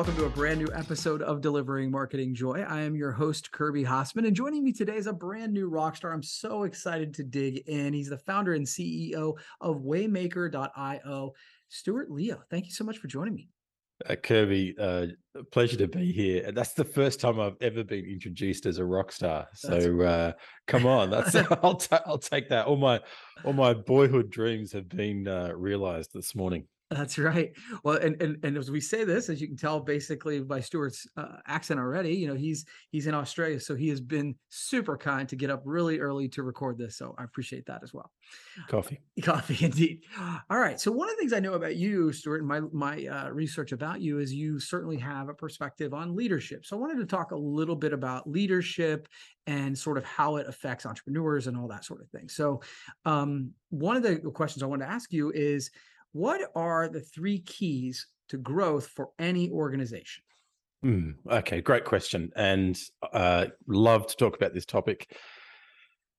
welcome 0.00 0.16
to 0.16 0.24
a 0.24 0.30
brand 0.30 0.58
new 0.58 0.72
episode 0.74 1.20
of 1.20 1.42
Delivering 1.42 1.90
Marketing 1.90 2.34
Joy. 2.34 2.64
I 2.66 2.80
am 2.80 2.96
your 2.96 3.12
host, 3.12 3.52
Kirby 3.52 3.84
Hasseman, 3.84 4.26
and 4.26 4.34
joining 4.34 4.64
me 4.64 4.72
today 4.72 4.96
is 4.96 5.06
a 5.06 5.12
brand 5.12 5.52
new 5.52 5.68
rock 5.68 5.94
star. 5.94 6.10
I'm 6.10 6.22
so 6.22 6.62
excited 6.62 7.12
to 7.12 7.22
dig 7.22 7.68
in. 7.68 7.92
He's 7.92 8.08
the 8.08 8.16
founder 8.16 8.54
and 8.54 8.64
CEO 8.64 9.36
of 9.60 9.82
Waymaker.io. 9.82 11.34
Stuart 11.68 12.10
Leo, 12.10 12.40
thank 12.50 12.64
you 12.64 12.72
so 12.72 12.82
much 12.82 12.96
for 12.96 13.08
joining 13.08 13.34
me. 13.34 13.50
Uh, 14.08 14.14
Kirby, 14.14 14.74
uh, 14.80 15.08
pleasure 15.52 15.76
to 15.76 15.86
be 15.86 16.12
here. 16.12 16.44
And 16.46 16.56
that's 16.56 16.72
the 16.72 16.82
first 16.82 17.20
time 17.20 17.38
I've 17.38 17.58
ever 17.60 17.84
been 17.84 18.06
introduced 18.06 18.64
as 18.64 18.78
a 18.78 18.84
rock 18.86 19.12
star. 19.12 19.48
So 19.52 20.00
uh, 20.00 20.32
come 20.66 20.86
on, 20.86 21.10
that's 21.10 21.34
I'll, 21.62 21.76
ta- 21.76 22.04
I'll 22.06 22.16
take 22.16 22.48
that. 22.48 22.64
All 22.64 22.78
my 22.78 23.00
all 23.44 23.52
my 23.52 23.74
boyhood 23.74 24.30
dreams 24.30 24.72
have 24.72 24.88
been 24.88 25.28
uh, 25.28 25.52
realized 25.54 26.12
this 26.14 26.34
morning. 26.34 26.66
That's 26.90 27.18
right. 27.18 27.52
Well, 27.84 27.98
and, 27.98 28.20
and 28.20 28.44
and 28.44 28.58
as 28.58 28.68
we 28.68 28.80
say 28.80 29.04
this, 29.04 29.28
as 29.28 29.40
you 29.40 29.46
can 29.46 29.56
tell, 29.56 29.78
basically 29.78 30.40
by 30.40 30.58
Stuart's 30.58 31.06
uh, 31.16 31.36
accent 31.46 31.78
already, 31.78 32.14
you 32.14 32.26
know, 32.26 32.34
he's 32.34 32.64
he's 32.90 33.06
in 33.06 33.14
Australia, 33.14 33.60
so 33.60 33.76
he 33.76 33.88
has 33.90 34.00
been 34.00 34.34
super 34.48 34.96
kind 34.98 35.28
to 35.28 35.36
get 35.36 35.50
up 35.50 35.62
really 35.64 36.00
early 36.00 36.28
to 36.30 36.42
record 36.42 36.78
this. 36.78 36.98
So 36.98 37.14
I 37.16 37.22
appreciate 37.22 37.66
that 37.66 37.84
as 37.84 37.94
well. 37.94 38.10
Coffee, 38.66 39.00
coffee, 39.22 39.64
indeed. 39.64 40.02
All 40.50 40.58
right. 40.58 40.80
So 40.80 40.90
one 40.90 41.08
of 41.08 41.14
the 41.14 41.20
things 41.20 41.32
I 41.32 41.38
know 41.38 41.54
about 41.54 41.76
you, 41.76 42.12
Stuart, 42.12 42.38
and 42.38 42.48
my 42.48 42.60
my 42.72 43.06
uh, 43.06 43.28
research 43.30 43.70
about 43.70 44.00
you 44.00 44.18
is 44.18 44.32
you 44.32 44.58
certainly 44.58 44.98
have 44.98 45.28
a 45.28 45.34
perspective 45.34 45.94
on 45.94 46.16
leadership. 46.16 46.66
So 46.66 46.76
I 46.76 46.80
wanted 46.80 46.98
to 46.98 47.06
talk 47.06 47.30
a 47.30 47.36
little 47.36 47.76
bit 47.76 47.92
about 47.92 48.28
leadership 48.28 49.06
and 49.46 49.78
sort 49.78 49.96
of 49.96 50.04
how 50.04 50.36
it 50.36 50.48
affects 50.48 50.86
entrepreneurs 50.86 51.46
and 51.46 51.56
all 51.56 51.68
that 51.68 51.84
sort 51.84 52.00
of 52.00 52.08
thing. 52.10 52.28
So 52.28 52.62
um, 53.04 53.52
one 53.68 53.96
of 53.96 54.02
the 54.02 54.18
questions 54.18 54.64
I 54.64 54.66
want 54.66 54.82
to 54.82 54.88
ask 54.88 55.12
you 55.12 55.30
is 55.30 55.70
what 56.12 56.40
are 56.54 56.88
the 56.88 57.00
three 57.00 57.40
keys 57.40 58.06
to 58.28 58.38
growth 58.38 58.86
for 58.88 59.10
any 59.18 59.50
organization? 59.50 60.22
Mm, 60.84 61.14
okay, 61.30 61.60
great 61.60 61.84
question, 61.84 62.30
and 62.36 62.78
uh, 63.12 63.46
love 63.66 64.06
to 64.06 64.16
talk 64.16 64.36
about 64.36 64.54
this 64.54 64.64
topic. 64.64 65.14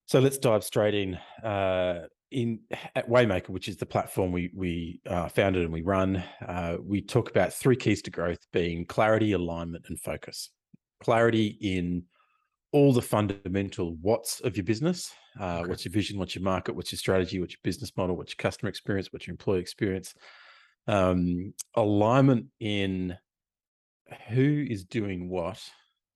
So 0.06 0.20
let's 0.20 0.38
dive 0.38 0.64
straight 0.64 0.94
in. 0.94 1.16
Uh, 1.44 2.08
in 2.31 2.59
at 2.95 3.09
Waymaker, 3.09 3.50
which 3.50 3.67
is 3.67 3.78
the 3.78 3.86
platform 3.86 4.31
we 4.31 4.52
we 4.56 5.02
uh, 5.06 5.28
founded 5.28 5.64
and 5.64 5.73
we 5.73 5.81
run, 5.81 6.23
uh, 6.48 6.78
we 6.81 7.02
talk 7.02 7.30
about 7.30 7.53
three 7.53 7.76
keys 7.76 8.02
to 8.03 8.11
growth: 8.11 8.39
being 8.53 8.86
clarity, 8.86 9.33
alignment, 9.33 9.86
and 9.89 10.00
focus. 10.00 10.50
Clarity 11.02 11.58
in 11.59 12.03
all 12.72 12.94
the 12.94 13.02
fundamental 13.02 13.97
what's 14.02 14.39
of 14.41 14.55
your 14.55 14.64
business. 14.64 15.11
Uh, 15.39 15.59
okay. 15.59 15.69
What's 15.69 15.86
your 15.86 15.91
vision? 15.91 16.17
What's 16.17 16.36
your 16.36 16.44
market? 16.44 16.75
What's 16.75 16.91
your 16.91 17.00
strategy? 17.00 17.39
What's 17.39 17.53
your 17.53 17.59
business 17.64 17.91
model? 17.97 18.16
What's 18.16 18.31
your 18.31 18.38
customer 18.38 18.69
experience? 18.69 19.09
What's 19.11 19.27
your 19.27 19.33
employee 19.33 19.59
experience? 19.59 20.14
Um, 20.88 21.53
alignment 21.75 22.47
in 22.59 23.17
who 24.30 24.66
is 24.69 24.83
doing 24.86 25.30
what 25.30 25.61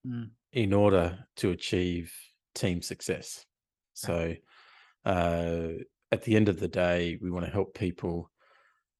mm. 0.05 0.29
in 0.53 0.73
order 0.73 1.19
to 1.37 1.51
achieve 1.51 2.11
team 2.53 2.81
success. 2.81 3.45
So, 3.93 4.35
uh, 5.05 5.67
at 6.11 6.23
the 6.23 6.35
end 6.35 6.49
of 6.49 6.59
the 6.59 6.67
day, 6.67 7.17
we 7.21 7.31
want 7.31 7.45
to 7.45 7.51
help 7.51 7.73
people 7.73 8.31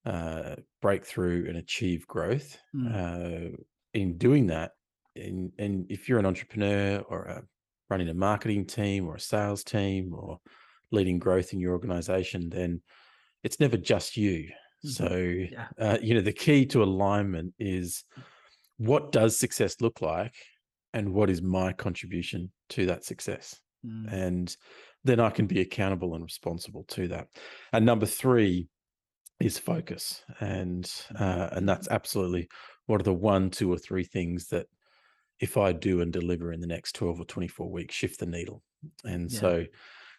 uh, 0.06 0.56
break 0.82 1.06
through 1.06 1.46
and 1.48 1.58
achieve 1.58 2.08
growth. 2.08 2.58
Mm. 2.76 3.54
Uh, 3.54 3.58
in 3.94 4.18
doing 4.18 4.48
that, 4.48 4.72
and 5.16 5.52
and 5.58 5.86
if 5.90 6.08
you're 6.08 6.20
an 6.20 6.26
entrepreneur 6.26 7.00
or 7.10 7.24
a, 7.24 7.44
running 7.90 8.10
a 8.10 8.14
marketing 8.14 8.66
team 8.66 9.08
or 9.08 9.16
a 9.16 9.20
sales 9.20 9.64
team 9.64 10.14
or 10.14 10.40
leading 10.92 11.20
growth 11.20 11.54
in 11.54 11.60
your 11.60 11.74
organization, 11.74 12.50
then 12.50 12.82
it's 13.44 13.60
never 13.60 13.78
just 13.78 14.18
you. 14.18 14.50
Mm-hmm. 14.86 14.90
So, 14.90 15.16
yeah. 15.16 15.68
uh, 15.80 15.98
you 16.02 16.14
know, 16.14 16.22
the 16.22 16.34
key 16.34 16.66
to 16.68 16.84
alignment 16.84 17.54
is 17.60 18.04
what 18.78 19.12
does 19.12 19.38
success 19.38 19.82
look 19.82 20.02
like 20.02 20.36
and 20.94 21.14
what 21.14 21.30
is 21.30 21.42
my 21.42 21.74
contribution 21.74 22.52
to 22.70 22.86
that 22.88 23.06
success? 23.06 23.60
Mm. 23.86 24.12
And 24.12 24.58
then 25.04 25.20
I 25.20 25.30
can 25.30 25.46
be 25.46 25.62
accountable 25.62 26.16
and 26.16 26.24
responsible 26.24 26.84
to 26.90 27.08
that. 27.10 27.28
And 27.72 27.86
number 27.86 28.06
three 28.06 28.68
is 29.40 29.60
focus. 29.60 30.24
And 30.40 30.92
uh, 31.18 31.50
and 31.52 31.68
that's 31.68 31.88
absolutely 31.90 32.48
what 32.88 33.02
are 33.02 33.04
the 33.04 33.14
one, 33.14 33.50
two, 33.50 33.72
or 33.72 33.78
three 33.78 34.04
things 34.04 34.48
that 34.48 34.68
if 35.40 35.58
I 35.58 35.74
do 35.74 36.02
and 36.02 36.12
deliver 36.12 36.52
in 36.52 36.62
the 36.62 36.68
next 36.68 36.96
12 36.96 37.22
or 37.22 37.26
24 37.26 37.70
weeks, 37.70 37.96
shift 37.96 38.20
the 38.20 38.26
needle. 38.26 38.62
And 39.04 39.32
yeah. 39.32 39.40
so 39.40 39.66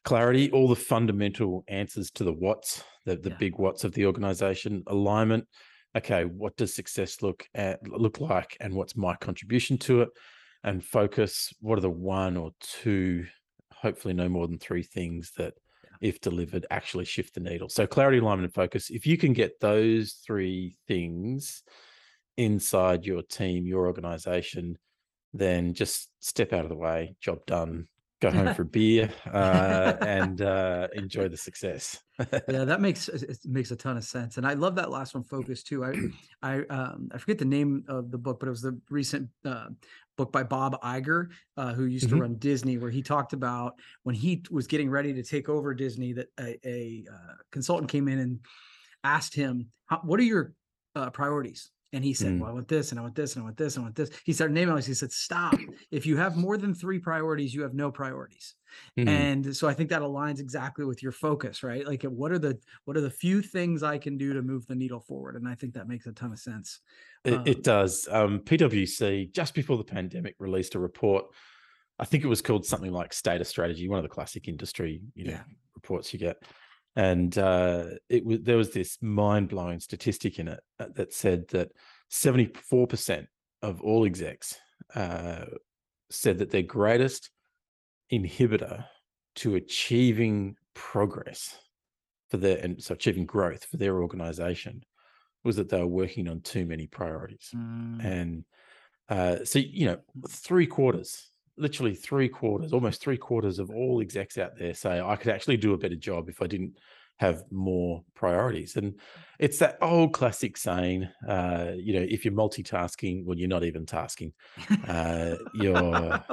clarity, 0.05 0.51
all 0.51 0.69
the 0.69 0.77
fundamental 0.77 1.65
answers 1.69 2.11
to 2.13 2.25
the 2.25 2.33
what's, 2.33 2.83
the, 3.05 3.17
the 3.17 3.31
yeah. 3.31 3.37
big 3.39 3.59
what's 3.59 3.85
of 3.85 3.93
the 3.93 4.07
organization, 4.07 4.83
alignment. 4.87 5.47
Okay, 5.97 6.25
what 6.25 6.57
does 6.57 6.75
success 6.75 7.23
look 7.23 7.47
at 7.55 7.81
look 7.89 8.21
like 8.21 8.57
and 8.61 8.75
what's 8.75 8.97
my 8.97 9.17
contribution 9.17 9.79
to 9.79 10.03
it? 10.03 10.11
And 10.63 10.85
focus, 10.85 11.53
what 11.61 11.79
are 11.79 11.83
the 11.83 11.91
one 11.91 12.37
or 12.37 12.51
two, 12.61 13.25
hopefully 13.73 14.13
no 14.13 14.29
more 14.29 14.47
than 14.47 14.59
three 14.59 14.83
things 14.83 15.33
that 15.39 15.55
if 16.01 16.21
delivered 16.21 16.67
actually 16.71 17.05
shift 17.05 17.35
the 17.35 17.41
needle. 17.41 17.69
So 17.69 17.87
clarity, 17.87 18.19
alignment, 18.19 18.47
and 18.47 18.55
focus. 18.55 18.91
If 18.91 19.07
you 19.07 19.17
can 19.17 19.33
get 19.33 19.61
those 19.61 20.21
three 20.27 20.77
things 20.87 21.63
inside 22.37 23.07
your 23.07 23.23
team, 23.23 23.67
your 23.67 23.87
organization, 23.87 24.77
then 25.39 25.75
just 25.75 26.11
step 26.21 26.53
out 26.53 26.65
of 26.65 26.69
the 26.69 26.77
way, 26.77 27.17
job 27.21 27.45
done, 27.47 27.87
go 28.21 28.31
home 28.31 28.55
for 28.55 28.63
a 28.63 28.67
beer, 28.67 29.11
uh, 29.33 29.95
and 30.01 30.43
uh, 30.43 30.89
enjoy 30.95 31.29
the 31.29 31.37
success. 31.37 32.01
yeah, 32.19 32.65
that 32.65 32.81
makes 32.87 33.09
it 33.09 33.39
makes 33.45 33.71
a 33.71 33.77
ton 33.77 33.97
of 33.97 34.05
sense, 34.05 34.37
and 34.37 34.47
I 34.47 34.55
love 34.55 34.75
that 34.77 34.91
last 34.91 35.15
one, 35.15 35.25
focus 35.25 35.63
too. 35.63 35.85
I 35.85 35.95
I 36.43 36.61
um, 36.67 37.11
I 37.13 37.19
forget 37.19 37.39
the 37.39 37.45
name 37.45 37.85
of 37.89 38.11
the 38.11 38.19
book, 38.19 38.41
but 38.41 38.47
it 38.47 38.51
was 38.51 38.63
the 38.63 38.79
recent 38.91 39.29
uh, 39.45 39.69
book 40.17 40.33
by 40.33 40.43
Bob 40.43 40.81
Iger, 40.83 41.29
uh, 41.57 41.75
who 41.75 41.85
used 41.85 42.07
mm-hmm. 42.07 42.17
to 42.17 42.23
run 42.23 42.35
Disney, 42.37 42.79
where 42.79 42.91
he 42.91 43.03
talked 43.03 43.33
about 43.33 43.75
when 44.05 44.15
he 44.15 44.43
was 44.51 44.67
getting 44.67 44.91
ready 44.91 45.13
to 45.15 45.23
take 45.23 45.49
over 45.49 45.75
Disney, 45.75 46.13
that 46.15 46.29
a, 46.41 46.59
a 46.65 47.05
uh, 47.13 47.35
consultant 47.53 47.91
came 47.91 48.09
in 48.09 48.19
and 48.19 48.41
asked 49.05 49.35
him, 49.35 49.69
"What 50.03 50.21
are 50.21 50.25
your 50.25 50.53
uh, 50.95 51.11
priorities?" 51.11 51.71
And 51.97 52.05
he 52.05 52.13
said, 52.13 52.33
mm. 52.33 52.41
Well, 52.41 52.51
I 52.51 52.53
want 52.53 52.69
this 52.69 52.91
and 52.91 53.01
I 53.01 53.03
want 53.03 53.15
this 53.15 53.37
and 53.37 53.43
I 53.43 53.45
want 53.45 53.57
this 53.57 53.77
and 53.77 53.83
I 53.83 53.87
want 53.87 53.97
this. 53.97 54.11
He 54.27 54.35
started 54.35 54.53
naming 54.53 54.69
all 54.69 54.77
these. 54.77 54.85
He 54.85 54.93
said, 54.93 55.13
Stop. 55.13 55.59
if 55.91 56.05
you 56.05 56.19
have 56.19 56.37
more 56.37 56.59
than 56.59 56.75
three 56.75 56.99
priorities, 56.99 57.55
you 57.55 57.63
have 57.63 57.73
no 57.73 57.91
priorities. 57.91 58.55
Mm-hmm. 58.99 59.09
And 59.09 59.57
so 59.57 59.67
I 59.67 59.73
think 59.73 59.89
that 59.89 60.03
aligns 60.03 60.39
exactly 60.39 60.85
with 60.85 61.03
your 61.03 61.13
focus, 61.13 61.63
right? 61.63 61.87
Like 61.87 62.03
what 62.03 62.33
are 62.33 62.39
the 62.39 62.59
what 62.85 62.99
are 62.99 63.01
the 63.01 63.09
few 63.09 63.41
things 63.41 63.83
I 63.83 63.97
can 63.97 64.19
do 64.19 64.35
to 64.35 64.43
move 64.43 64.67
the 64.67 64.75
needle 64.75 65.01
forward? 65.01 65.37
And 65.37 65.49
I 65.49 65.55
think 65.55 65.73
that 65.73 65.89
makes 65.89 66.07
a 66.07 66.13
ton 66.13 66.33
of 66.33 66.39
sense. 66.39 66.81
It, 67.25 67.33
um, 67.33 67.43
it 67.47 67.65
does. 67.65 68.07
Um, 68.11 68.41
PwC 68.41 69.33
just 69.33 69.55
before 69.55 69.79
the 69.79 69.85
pandemic 69.85 70.35
released 70.39 70.75
a 70.75 70.79
report. 70.79 71.25
I 71.99 72.05
think 72.05 72.25
it 72.25 72.29
was 72.29 72.43
called 72.43 72.67
something 72.67 72.93
like 72.93 73.15
State 73.15 73.41
of 73.41 73.47
Strategy, 73.47 73.89
one 73.89 73.99
of 73.99 74.03
the 74.03 74.11
classic 74.11 74.49
industry 74.49 75.01
you 75.15 75.25
know 75.25 75.31
yeah. 75.31 75.45
reports 75.75 76.13
you 76.13 76.19
get 76.19 76.43
and 76.97 77.37
uh, 77.37 77.85
it 78.09 78.25
was 78.25 78.41
there 78.43 78.57
was 78.57 78.71
this 78.71 78.99
mind 79.01 79.51
blowing 79.51 79.79
statistic 79.79 80.39
in 80.39 80.49
it 80.49 80.61
uh, 80.81 80.87
that 80.95 81.13
said 81.13 81.47
that 81.49 81.71
seventy 82.09 82.51
four 82.55 82.87
percent 82.87 83.27
of 83.63 83.83
all 83.83 84.07
execs 84.07 84.59
uh, 84.95 85.45
said 86.11 86.39
that 86.39 86.51
their 86.51 86.63
greatest 86.63 87.31
inhibitor 88.13 88.85
to 89.35 89.57
achieving 89.57 90.57
progress 90.75 91.59
for 92.31 92.39
their 92.39 92.59
and 92.59 92.83
so 92.83 92.95
achieving 92.95 93.27
growth 93.27 93.65
for 93.65 93.77
their 93.77 94.01
organization 94.01 94.83
was 95.45 95.57
that 95.57 95.69
they 95.69 95.79
were 95.79 95.87
working 95.87 96.29
on 96.29 96.41
too 96.41 96.67
many 96.67 96.87
priorities 96.87 97.51
mm. 97.55 98.05
and 98.05 98.45
uh, 99.09 99.45
so 99.45 99.59
you 99.59 99.87
know 99.87 99.99
three 100.29 100.67
quarters 100.67 101.31
literally 101.59 101.95
three 101.95 102.29
quarters, 102.29 102.73
almost 102.73 103.01
three 103.01 103.17
quarters 103.17 103.59
of 103.59 103.71
all 103.71 104.01
execs 104.01 104.39
out 104.39 104.59
there 104.59 104.75
say 104.75 105.01
I 105.01 105.17
could 105.17 105.33
actually 105.33 105.57
do 105.57 105.75
a 105.75 105.79
better 105.79 105.97
job 105.97 106.29
if 106.29 106.43
I 106.43 106.47
didn't 106.47 106.79
have 107.19 107.45
more 107.51 108.05
priorities. 108.15 108.77
And 108.77 108.99
it's 109.39 109.59
that 109.59 109.79
old 109.81 110.13
classic 110.13 110.57
saying, 110.57 111.09
uh, 111.27 111.73
you 111.77 111.95
know, 111.95 112.07
if 112.09 112.25
you're 112.25 112.35
multitasking, 112.35 113.25
well, 113.25 113.39
you're 113.39 113.49
not 113.49 113.65
even 113.65 113.87
tasking. 113.87 114.33
Uh, 114.87 115.37
you're. 115.55 115.77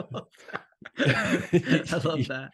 I 0.97 2.01
love 2.03 2.27
that. 2.27 2.51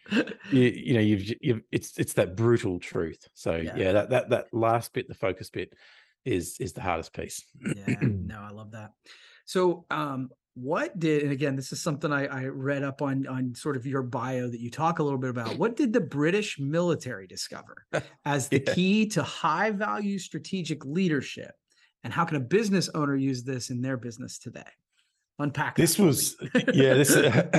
You, 0.51 0.61
you 0.61 0.93
know, 0.93 0.99
you've, 0.99 1.33
you've, 1.41 1.61
it's 1.71 1.97
it's 1.97 2.13
that 2.13 2.35
brutal 2.35 2.79
truth. 2.79 3.27
So 3.33 3.55
yeah. 3.55 3.75
yeah, 3.75 3.91
that 3.93 4.09
that 4.11 4.29
that 4.29 4.45
last 4.53 4.93
bit, 4.93 5.07
the 5.07 5.15
focus 5.15 5.49
bit, 5.49 5.73
is 6.25 6.57
is 6.59 6.73
the 6.73 6.81
hardest 6.81 7.13
piece. 7.13 7.43
yeah, 7.75 7.95
no, 8.01 8.39
I 8.39 8.51
love 8.51 8.71
that. 8.71 8.91
So, 9.45 9.85
um, 9.89 10.29
what 10.61 10.97
did 10.99 11.23
and 11.23 11.31
again 11.31 11.55
this 11.55 11.71
is 11.71 11.81
something 11.81 12.11
I, 12.11 12.25
I, 12.25 12.45
read 12.45 12.83
up 12.83 13.01
on 13.01 13.25
on 13.27 13.55
sort 13.55 13.77
of 13.77 13.85
your 13.85 14.01
bio 14.01 14.49
that 14.49 14.59
you 14.59 14.69
talk 14.69 14.99
a 14.99 15.03
little 15.03 15.19
bit 15.19 15.29
about. 15.29 15.57
What 15.57 15.75
did 15.75 15.93
the 15.93 16.01
british 16.01 16.59
military 16.59 17.27
discover 17.27 17.85
as 18.25 18.49
the 18.49 18.63
yeah. 18.65 18.73
key 18.73 19.05
to 19.09 19.23
high 19.23 19.71
value 19.71 20.19
strategic 20.19 20.85
leadership? 20.85 21.51
And 22.03 22.13
how 22.13 22.25
can 22.25 22.37
a 22.37 22.41
business 22.41 22.89
owner 22.95 23.15
use 23.15 23.43
this 23.43 23.69
in 23.69 23.81
their 23.81 23.97
business 23.97 24.37
today 24.37 24.63
Unpack. 25.41 25.75
This 25.77 25.97
was, 25.97 26.35
yeah, 26.73 26.93
this, 26.95 27.15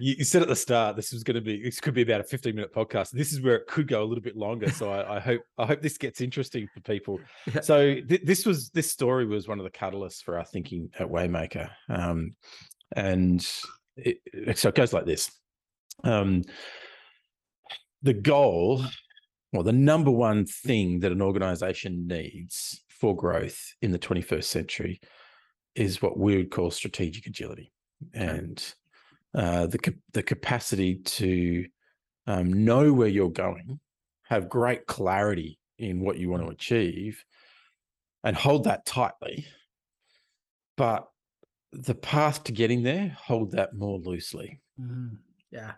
you 0.00 0.14
you 0.18 0.24
said 0.24 0.40
at 0.40 0.48
the 0.48 0.56
start, 0.56 0.96
this 0.96 1.12
was 1.12 1.22
going 1.22 1.34
to 1.34 1.40
be, 1.42 1.62
this 1.62 1.78
could 1.78 1.92
be 1.92 2.00
about 2.00 2.20
a 2.20 2.24
15 2.24 2.54
minute 2.54 2.74
podcast. 2.74 3.10
This 3.10 3.32
is 3.32 3.42
where 3.42 3.56
it 3.56 3.66
could 3.66 3.86
go 3.86 4.02
a 4.02 4.06
little 4.06 4.22
bit 4.22 4.36
longer. 4.36 4.70
So 4.70 4.90
I, 4.90 5.16
I 5.16 5.20
hope, 5.20 5.42
I 5.58 5.66
hope 5.66 5.82
this 5.82 5.98
gets 5.98 6.20
interesting 6.22 6.66
for 6.72 6.80
people. 6.80 7.20
Yeah. 7.54 7.60
So 7.60 7.94
th- 8.00 8.22
this 8.24 8.46
was, 8.46 8.70
this 8.70 8.90
story 8.90 9.26
was 9.26 9.48
one 9.48 9.58
of 9.58 9.64
the 9.64 9.70
catalysts 9.70 10.22
for 10.22 10.38
our 10.38 10.44
thinking 10.44 10.90
at 10.98 11.08
Waymaker. 11.08 11.70
Um, 11.88 12.36
and 12.96 13.46
it, 13.96 14.18
it- 14.26 14.58
so 14.58 14.68
it 14.70 14.74
goes 14.74 14.92
like 14.92 15.04
this. 15.04 15.30
Um, 16.04 16.42
the 18.02 18.14
goal, 18.14 18.82
well, 19.52 19.62
the 19.62 19.72
number 19.72 20.10
one 20.10 20.46
thing 20.46 21.00
that 21.00 21.12
an 21.12 21.20
organization 21.20 22.06
needs 22.06 22.82
for 22.88 23.14
growth 23.14 23.74
in 23.82 23.90
the 23.90 23.98
21st 23.98 24.44
century 24.44 25.00
is 25.74 26.02
what 26.02 26.18
we 26.18 26.36
would 26.36 26.50
call 26.50 26.70
strategic 26.70 27.26
agility 27.26 27.72
and 28.14 28.74
uh, 29.34 29.66
the 29.66 29.94
the 30.12 30.22
capacity 30.22 30.96
to 30.96 31.66
um, 32.26 32.64
know 32.64 32.92
where 32.92 33.08
you're 33.08 33.30
going, 33.30 33.80
have 34.24 34.48
great 34.48 34.86
clarity 34.86 35.58
in 35.78 36.00
what 36.00 36.18
you 36.18 36.28
want 36.28 36.42
to 36.42 36.50
achieve, 36.50 37.24
and 38.24 38.36
hold 38.36 38.64
that 38.64 38.84
tightly. 38.84 39.46
But 40.76 41.08
the 41.72 41.94
path 41.94 42.44
to 42.44 42.52
getting 42.52 42.82
there, 42.82 43.16
hold 43.18 43.52
that 43.52 43.74
more 43.74 43.98
loosely. 43.98 44.60
Mhm. 44.80 45.18
Yeah. 45.50 45.74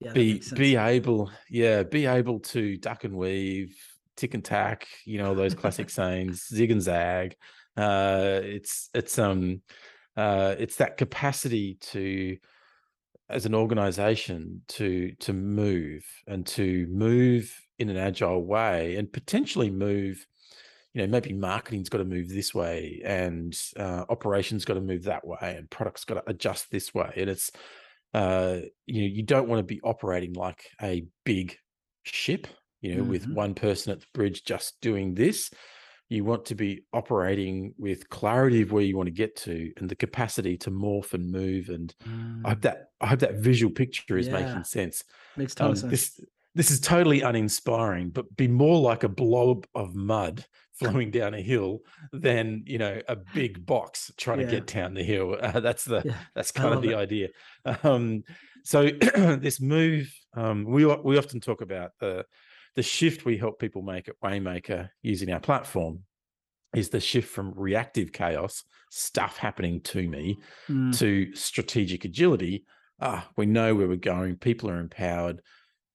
Yeah. 0.00 0.12
be 0.12 0.42
be 0.54 0.76
able, 0.76 1.30
yeah, 1.48 1.82
be 1.84 2.06
able 2.06 2.40
to 2.40 2.76
duck 2.76 3.04
and 3.04 3.16
weave, 3.16 3.76
tick 4.16 4.34
and 4.34 4.44
tack. 4.44 4.88
You 5.04 5.18
know 5.18 5.34
those 5.34 5.54
classic 5.54 5.90
sayings, 5.90 6.46
zig 6.48 6.70
and 6.70 6.82
zag. 6.82 7.36
Uh, 7.76 8.40
it's 8.44 8.90
it's 8.94 9.18
um 9.18 9.62
uh, 10.16 10.54
it's 10.58 10.76
that 10.76 10.96
capacity 10.98 11.76
to 11.76 12.38
as 13.28 13.46
an 13.46 13.54
organization 13.54 14.62
to 14.68 15.12
to 15.20 15.32
move 15.32 16.04
and 16.26 16.46
to 16.46 16.86
move 16.88 17.54
in 17.78 17.88
an 17.88 17.96
agile 17.96 18.44
way 18.44 18.96
and 18.96 19.12
potentially 19.12 19.70
move 19.70 20.26
you 20.94 21.00
know 21.02 21.06
maybe 21.06 21.32
marketing's 21.32 21.88
got 21.88 21.98
to 21.98 22.04
move 22.04 22.28
this 22.28 22.54
way 22.54 23.00
and 23.04 23.58
uh, 23.76 24.04
operations 24.08 24.64
got 24.64 24.74
to 24.74 24.80
move 24.80 25.04
that 25.04 25.26
way 25.26 25.38
and 25.58 25.70
products 25.70 26.04
got 26.04 26.14
to 26.14 26.30
adjust 26.30 26.70
this 26.70 26.94
way 26.94 27.12
and 27.16 27.30
it's 27.30 27.50
uh 28.14 28.60
you 28.86 29.02
know 29.02 29.08
you 29.08 29.22
don't 29.22 29.48
want 29.48 29.58
to 29.60 29.74
be 29.74 29.80
operating 29.82 30.34
like 30.34 30.70
a 30.82 31.06
big 31.24 31.56
ship 32.04 32.46
you 32.80 32.94
know 32.96 33.04
with 33.04 33.24
Mhm. 33.24 33.30
one 33.30 33.54
person 33.54 33.92
at 33.92 34.00
the 34.00 34.06
bridge 34.14 34.44
just 34.44 34.80
doing 34.80 35.14
this 35.14 35.50
you 36.12 36.24
want 36.24 36.44
to 36.46 36.54
be 36.54 36.84
operating 36.92 37.74
with 37.78 38.08
clarity 38.10 38.62
of 38.62 38.72
where 38.72 38.84
you 38.84 38.96
want 38.96 39.06
to 39.08 39.12
get 39.12 39.36
to 39.36 39.72
and 39.78 39.88
the 39.90 39.96
capacity 39.96 40.56
to 40.58 40.70
morph 40.70 41.14
and 41.14 41.30
move 41.30 41.68
and 41.70 41.94
I 42.44 42.50
Mm, 42.50 42.50
hope 42.50 42.60
that 42.62 42.78
I 43.00 43.06
hope 43.08 43.20
that 43.20 43.36
visual 43.36 43.72
picture 43.72 44.18
is 44.18 44.28
Yeah. 44.28 44.32
making 44.32 44.64
sense. 44.64 45.04
makes 45.36 45.54
ton 45.54 45.70
Um, 45.70 45.76
sense. 45.76 45.90
this 45.90 46.20
this 46.54 46.70
is 46.70 46.80
totally 46.80 47.22
uninspiring, 47.22 48.10
but 48.10 48.36
be 48.36 48.46
more 48.46 48.78
like 48.80 49.04
a 49.04 49.08
blob 49.08 49.66
of 49.74 49.94
mud 49.94 50.44
flowing 50.72 51.10
down 51.10 51.34
a 51.34 51.40
hill 51.40 51.80
than 52.12 52.62
you 52.66 52.78
know 52.78 53.00
a 53.08 53.16
big 53.16 53.64
box 53.64 54.10
trying 54.18 54.40
Yeah. 54.40 54.46
to 54.46 54.50
get 54.50 54.66
down 54.66 54.94
the 54.94 55.02
hill. 55.04 55.36
Uh, 55.40 55.60
that's 55.60 55.84
the 55.84 56.04
yeah. 56.04 56.18
that's 56.34 56.52
kind 56.52 56.74
of 56.74 56.82
the 56.82 56.92
it. 56.92 56.96
idea. 56.96 57.28
Um, 57.82 58.24
so 58.64 58.90
this 59.16 59.60
move, 59.60 60.12
um, 60.34 60.64
we 60.64 60.84
we 60.86 61.18
often 61.18 61.40
talk 61.40 61.60
about 61.62 61.92
the 62.00 62.24
the 62.74 62.82
shift 62.82 63.24
we 63.24 63.36
help 63.36 63.58
people 63.58 63.82
make 63.82 64.08
at 64.08 64.20
Waymaker 64.22 64.88
using 65.02 65.30
our 65.32 65.40
platform 65.40 66.00
is 66.74 66.88
the 66.88 67.00
shift 67.00 67.28
from 67.28 67.52
reactive 67.54 68.12
chaos, 68.12 68.64
stuff 68.90 69.36
happening 69.36 69.80
to 69.82 70.08
me, 70.08 70.38
Mm, 70.68 70.96
to 70.98 71.34
strategic 71.34 72.04
agility. 72.04 72.64
Ah, 73.00 73.28
we 73.36 73.46
know 73.46 73.74
where 73.74 73.88
we're 73.88 73.96
going. 73.96 74.36
People 74.36 74.70
are 74.70 74.78
empowered. 74.78 75.42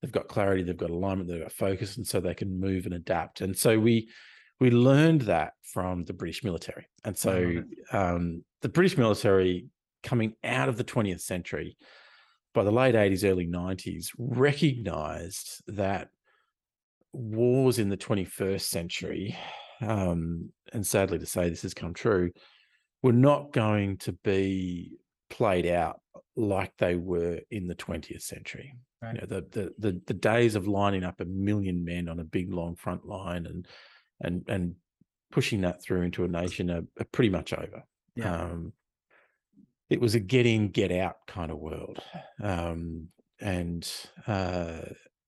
They've 0.02 0.12
got 0.12 0.28
clarity. 0.28 0.62
They've 0.64 0.78
got 0.78 0.92
alignment. 0.92 1.30
They've 1.30 1.42
got 1.42 1.52
focus, 1.52 1.98
and 1.98 2.06
so 2.06 2.20
they 2.20 2.36
can 2.36 2.60
move 2.60 2.86
and 2.86 2.94
adapt. 2.94 3.42
And 3.42 3.58
so 3.58 3.80
we 3.80 4.10
we 4.60 4.70
learned 4.72 5.22
that 5.22 5.54
from 5.64 6.06
the 6.06 6.14
British 6.14 6.44
military. 6.44 6.88
And 7.04 7.18
so 7.18 7.64
um, 7.92 8.44
the 8.62 8.70
British 8.70 8.98
military, 8.98 9.68
coming 10.04 10.34
out 10.44 10.68
of 10.70 10.78
the 10.78 10.84
20th 10.84 11.22
century, 11.22 11.78
by 12.54 12.64
the 12.64 12.72
late 12.72 12.96
80s, 12.96 13.24
early 13.24 13.48
90s, 13.48 14.08
recognized 14.18 15.62
that 15.68 16.10
wars 17.14 17.80
in 17.80 17.90
the 17.90 17.98
21st 17.98 18.62
century, 18.62 19.38
um, 19.82 20.52
and 20.74 20.86
sadly 20.86 21.20
to 21.20 21.26
say 21.26 21.50
this 21.50 21.62
has 21.62 21.74
come 21.74 21.94
true, 21.94 22.32
were 23.02 23.14
not 23.14 23.52
going 23.52 23.98
to 23.98 24.14
be 24.24 24.98
played 25.30 25.66
out 25.66 26.00
like 26.36 26.72
they 26.78 26.96
were 26.96 27.40
in 27.52 27.68
the 27.68 27.76
20th 27.76 28.22
century. 28.22 28.74
Right. 29.02 29.16
You 29.16 29.22
know, 29.22 29.28
the, 29.28 29.42
the 29.52 29.74
the 29.78 30.02
the 30.08 30.14
days 30.14 30.56
of 30.56 30.68
lining 30.68 31.04
up 31.04 31.22
a 31.22 31.26
million 31.26 31.86
men 31.86 32.10
on 32.10 32.20
a 32.20 32.24
big 32.24 32.52
long 32.52 32.76
front 32.76 33.06
line 33.06 33.46
and 33.46 33.68
and 34.22 34.44
and 34.48 34.76
pushing 35.32 35.62
that 35.62 35.84
through 35.84 36.02
into 36.02 36.24
a 36.24 36.28
nation 36.28 36.72
are, 36.72 36.84
are 37.00 37.08
pretty 37.12 37.30
much 37.30 37.54
over. 37.54 37.84
Yeah. 38.16 38.36
Um, 38.36 38.74
it 39.90 40.02
was 40.02 40.16
a 40.16 40.20
get 40.20 40.46
in, 40.46 40.70
get 40.70 40.92
out 40.92 41.16
kind 41.28 41.52
of 41.52 41.60
world. 41.60 42.00
Um, 42.42 43.10
and 43.40 43.90
uh, 44.26 44.82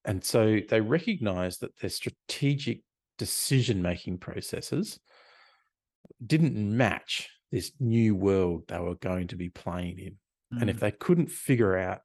and 0.09 0.23
so 0.23 0.59
they 0.67 0.81
recognized 0.81 1.61
that 1.61 1.77
their 1.79 1.89
strategic 1.91 2.81
decision 3.19 3.81
making 3.83 4.17
processes 4.17 4.99
didn't 6.25 6.55
match 6.75 7.29
this 7.51 7.71
new 7.79 8.15
world 8.15 8.63
they 8.67 8.79
were 8.79 8.95
going 8.95 9.27
to 9.27 9.35
be 9.35 9.49
playing 9.49 9.99
in. 9.99 10.17
And 10.59 10.69
if 10.69 10.77
mm, 10.77 10.79
they 10.79 10.91
couldn't 10.91 11.29
figure 11.29 11.77
out 11.77 12.01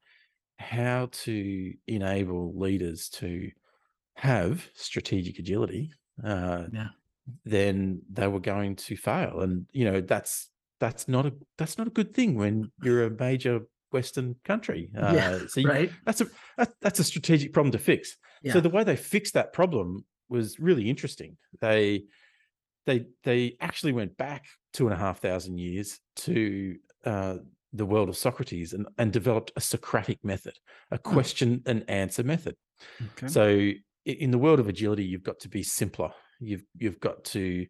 how 0.58 1.08
to 1.12 1.74
enable 1.86 2.58
leaders 2.58 3.08
to 3.08 3.50
have 4.16 4.68
strategic 4.74 5.38
agility, 5.38 5.92
uh, 6.22 6.66
Yeah. 6.72 6.88
then 7.44 8.02
they 8.10 8.28
were 8.28 8.40
going 8.40 8.76
to 8.76 8.96
fail. 8.96 9.40
And 9.40 9.66
you 9.72 9.84
know 9.84 10.00
that's 10.02 10.50
that's 10.80 11.08
not 11.08 11.26
a 11.26 11.34
that's 11.58 11.78
not 11.78 11.86
a 11.86 11.90
good 11.90 12.14
thing 12.14 12.36
when 12.36 12.70
you're 12.82 13.04
a 13.04 13.10
major 13.10 13.62
Western 13.94 14.36
country. 14.44 14.90
Uh, 14.98 15.12
yeah. 15.14 15.38
so 15.48 15.60
you, 15.60 15.68
Right. 15.68 15.90
that's 16.04 16.20
a 16.20 16.26
that, 16.58 16.70
that's 16.82 16.98
a 17.00 17.04
strategic 17.04 17.52
problem 17.54 17.72
to 17.72 17.78
fix. 17.78 18.16
Yeah. 18.42 18.52
So 18.52 18.60
the 18.60 18.68
way 18.68 18.84
they 18.84 18.96
fixed 18.96 19.34
that 19.34 19.52
problem 19.54 20.04
was 20.28 20.58
really 20.60 20.90
interesting. 20.90 21.36
They 21.60 22.04
they 22.86 23.06
they 23.22 23.56
actually 23.60 23.92
went 23.92 24.16
back 24.18 24.44
two 24.74 24.86
and 24.86 24.94
a 24.94 24.98
half 24.98 25.20
thousand 25.20 25.58
years 25.58 26.00
to 26.16 26.76
uh, 27.04 27.36
the 27.72 27.86
world 27.86 28.08
of 28.08 28.16
Socrates 28.16 28.72
and, 28.72 28.86
and 28.98 29.12
developed 29.12 29.52
a 29.56 29.60
Socratic 29.60 30.18
method, 30.22 30.54
a 30.90 30.98
question 30.98 31.62
and 31.66 31.84
answer 31.88 32.22
method. 32.22 32.56
okay. 33.12 33.28
So 33.28 33.70
in 34.04 34.30
the 34.30 34.38
world 34.38 34.60
of 34.60 34.68
agility, 34.68 35.04
you've 35.04 35.22
got 35.30 35.40
to 35.40 35.48
be 35.48 35.62
simpler. 35.62 36.12
You've 36.40 36.64
you've 36.76 37.00
got 37.00 37.24
to 37.36 37.66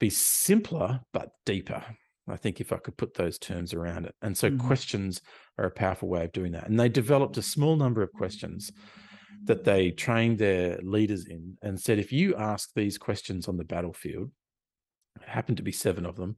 be 0.00 0.10
simpler 0.10 1.00
but 1.12 1.30
deeper. 1.44 1.82
I 2.28 2.36
think 2.36 2.60
if 2.60 2.72
I 2.72 2.78
could 2.78 2.96
put 2.96 3.14
those 3.14 3.38
terms 3.38 3.72
around 3.72 4.06
it. 4.06 4.14
And 4.22 4.36
so 4.36 4.50
Mhm. 4.50 4.58
questions 4.58 5.20
are 5.58 5.66
a 5.66 5.70
powerful 5.70 6.08
way 6.08 6.24
of 6.24 6.32
doing 6.32 6.52
that. 6.52 6.68
And 6.68 6.78
they 6.78 6.88
developed 6.88 7.36
a 7.36 7.42
small 7.42 7.76
number 7.76 8.02
of 8.02 8.12
questions 8.12 8.72
that 9.44 9.64
they 9.64 9.92
trained 9.92 10.38
their 10.38 10.78
leaders 10.82 11.26
in 11.26 11.56
and 11.62 11.80
said, 11.80 11.98
if 11.98 12.12
you 12.12 12.34
ask 12.34 12.72
these 12.74 12.98
questions 12.98 13.46
on 13.48 13.56
the 13.56 13.64
battlefield, 13.64 14.32
it 15.20 15.28
happened 15.28 15.56
to 15.58 15.62
be 15.62 15.72
seven 15.72 16.04
of 16.04 16.16
them. 16.16 16.36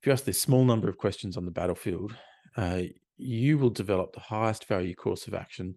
If 0.00 0.06
you 0.06 0.12
ask 0.12 0.24
this 0.24 0.40
small 0.40 0.64
number 0.64 0.88
of 0.88 0.96
questions 0.96 1.36
on 1.36 1.44
the 1.44 1.50
battlefield, 1.50 2.14
uh, 2.56 2.82
you 3.16 3.58
will 3.58 3.70
develop 3.70 4.12
the 4.12 4.20
highest 4.20 4.66
value 4.66 4.94
course 4.94 5.26
of 5.26 5.34
action 5.34 5.76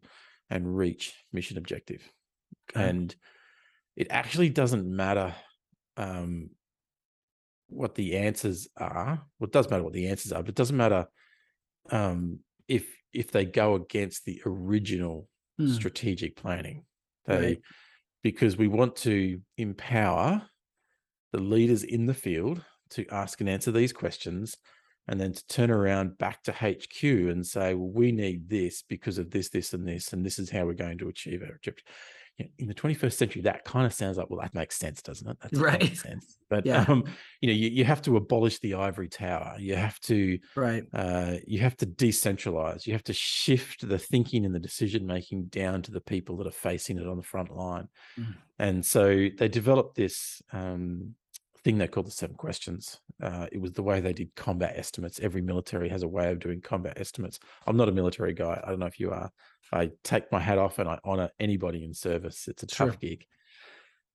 and 0.50 0.77
reach 0.77 1.13
mission 1.32 1.58
objective. 1.58 2.12
Okay. 2.70 2.88
And 2.88 3.15
it 3.96 4.08
actually 4.10 4.50
doesn't 4.50 4.86
matter 4.86 5.34
um, 5.98 6.51
what 7.70 7.96
the 7.96 8.18
answers 8.18 8.68
are. 8.78 9.22
Well, 9.40 9.48
it 9.48 9.54
does 9.54 9.70
matter 9.70 9.84
what 9.84 9.94
the 9.94 10.08
answers 10.08 10.32
are, 10.32 10.42
but 10.42 10.50
it 10.50 10.56
doesn't 10.56 10.78
matter 10.78 11.08
um, 11.92 12.40
if 12.68 12.86
if 13.14 13.32
they 13.32 13.46
go 13.46 13.76
against 13.76 14.26
the 14.26 14.42
original 14.46 15.28
Mm, 15.60 15.76
strategic 15.76 16.36
planning. 16.36 16.86
They 17.26 17.38
Right. 17.38 17.62
because 18.24 18.58
we 18.58 18.68
want 18.68 18.96
to 18.98 19.42
empower 19.58 20.48
the 21.34 21.40
leaders 21.40 21.84
in 21.84 22.06
the 22.06 22.14
field 22.14 22.64
to 22.92 23.06
ask 23.10 23.42
and 23.42 23.50
answer 23.50 23.72
these 23.72 23.94
questions 23.94 24.56
and 25.08 25.20
then 25.20 25.34
to 25.34 25.48
turn 25.48 25.70
around 25.70 26.18
back 26.18 26.44
to 26.44 26.52
HQ 26.54 27.04
and 27.04 27.46
say, 27.46 27.74
well, 27.74 27.90
we 27.90 28.12
need 28.12 28.50
this 28.50 28.84
because 28.84 29.18
of 29.18 29.32
this, 29.32 29.50
this, 29.50 29.74
and 29.74 29.88
this, 29.88 30.14
and 30.14 30.26
this 30.26 30.40
is 30.40 30.50
how 30.50 30.66
we're 30.66 30.74
going 30.74 30.98
to 31.00 31.10
achieve 31.10 31.42
our 31.42 31.56
objective. 31.56 31.84
In 32.58 32.67
the 32.67 32.74
21st 32.74 33.13
century, 33.13 33.41
that 33.43 33.65
kind 33.65 33.86
of 33.86 33.93
sounds 33.93 34.17
like, 34.17 34.29
well, 34.29 34.39
that 34.41 34.53
makes 34.53 34.77
sense, 34.77 35.01
doesn't 35.01 35.29
it? 35.29 35.38
That 35.41 35.51
Right. 35.58 35.81
makes 35.81 36.01
sense. 36.01 36.38
But 36.50 36.65
Yeah. 36.65 36.86
um, 36.88 37.03
you 37.41 37.48
know, 37.50 37.53
you, 37.53 37.69
you 37.69 37.84
have 37.86 38.01
to 38.03 38.17
abolish 38.17 38.60
the 38.60 38.75
ivory 38.75 39.10
tower. 39.10 39.55
You 39.60 39.75
have 39.75 40.00
to 40.01 40.39
right. 40.55 40.84
uh, 40.93 41.36
you 41.46 41.60
have 41.60 41.75
to 41.77 41.86
decentralize. 41.86 42.88
You 42.88 42.93
have 42.93 43.03
to 43.05 43.13
shift 43.13 43.88
the 43.88 44.00
thinking 44.00 44.46
and 44.46 44.55
the 44.55 44.60
decision 44.60 45.05
making 45.05 45.46
down 45.46 45.81
to 45.84 45.91
the 45.91 46.01
people 46.01 46.38
that 46.38 46.48
are 46.48 46.51
facing 46.51 46.98
it 46.98 47.08
on 47.08 47.17
the 47.17 47.24
front 47.24 47.55
line. 47.55 47.88
Mm. 48.17 48.36
And 48.58 48.86
so 48.86 49.27
they 49.38 49.48
developed 49.48 49.96
this 49.96 50.41
um, 50.51 51.15
thing 51.63 51.78
they 51.78 51.88
called 51.88 52.08
the 52.08 52.12
seven 52.12 52.36
questions. 52.36 53.00
Uh, 53.22 53.48
it 53.51 53.60
was 53.60 53.74
the 53.74 53.84
way 53.84 54.00
they 54.00 54.13
did 54.13 54.34
combat 54.36 54.74
estimates. 54.78 55.20
Every 55.20 55.42
military 55.42 55.89
has 55.89 56.04
a 56.04 56.08
way 56.08 56.32
of 56.32 56.39
doing 56.39 56.62
combat 56.62 57.00
estimates. 57.00 57.39
I'm 57.68 57.78
not 57.78 57.89
a 57.89 57.94
military 57.94 58.34
guy. 58.34 58.62
I 58.63 58.70
don't 58.70 58.80
know 58.80 58.86
if 58.86 59.00
you 59.00 59.12
are. 59.12 59.32
I 59.72 59.92
take 60.04 60.32
my 60.32 60.39
hat 60.39 60.58
off 60.58 60.80
and 60.80 60.89
I 60.89 61.00
honor 61.04 61.30
anybody 61.39 61.84
in 61.84 61.94
service. 61.94 62.48
It's 62.48 62.63
a 62.63 62.68
tough 62.68 62.92
Sure. 62.92 62.98
gig. 63.00 63.25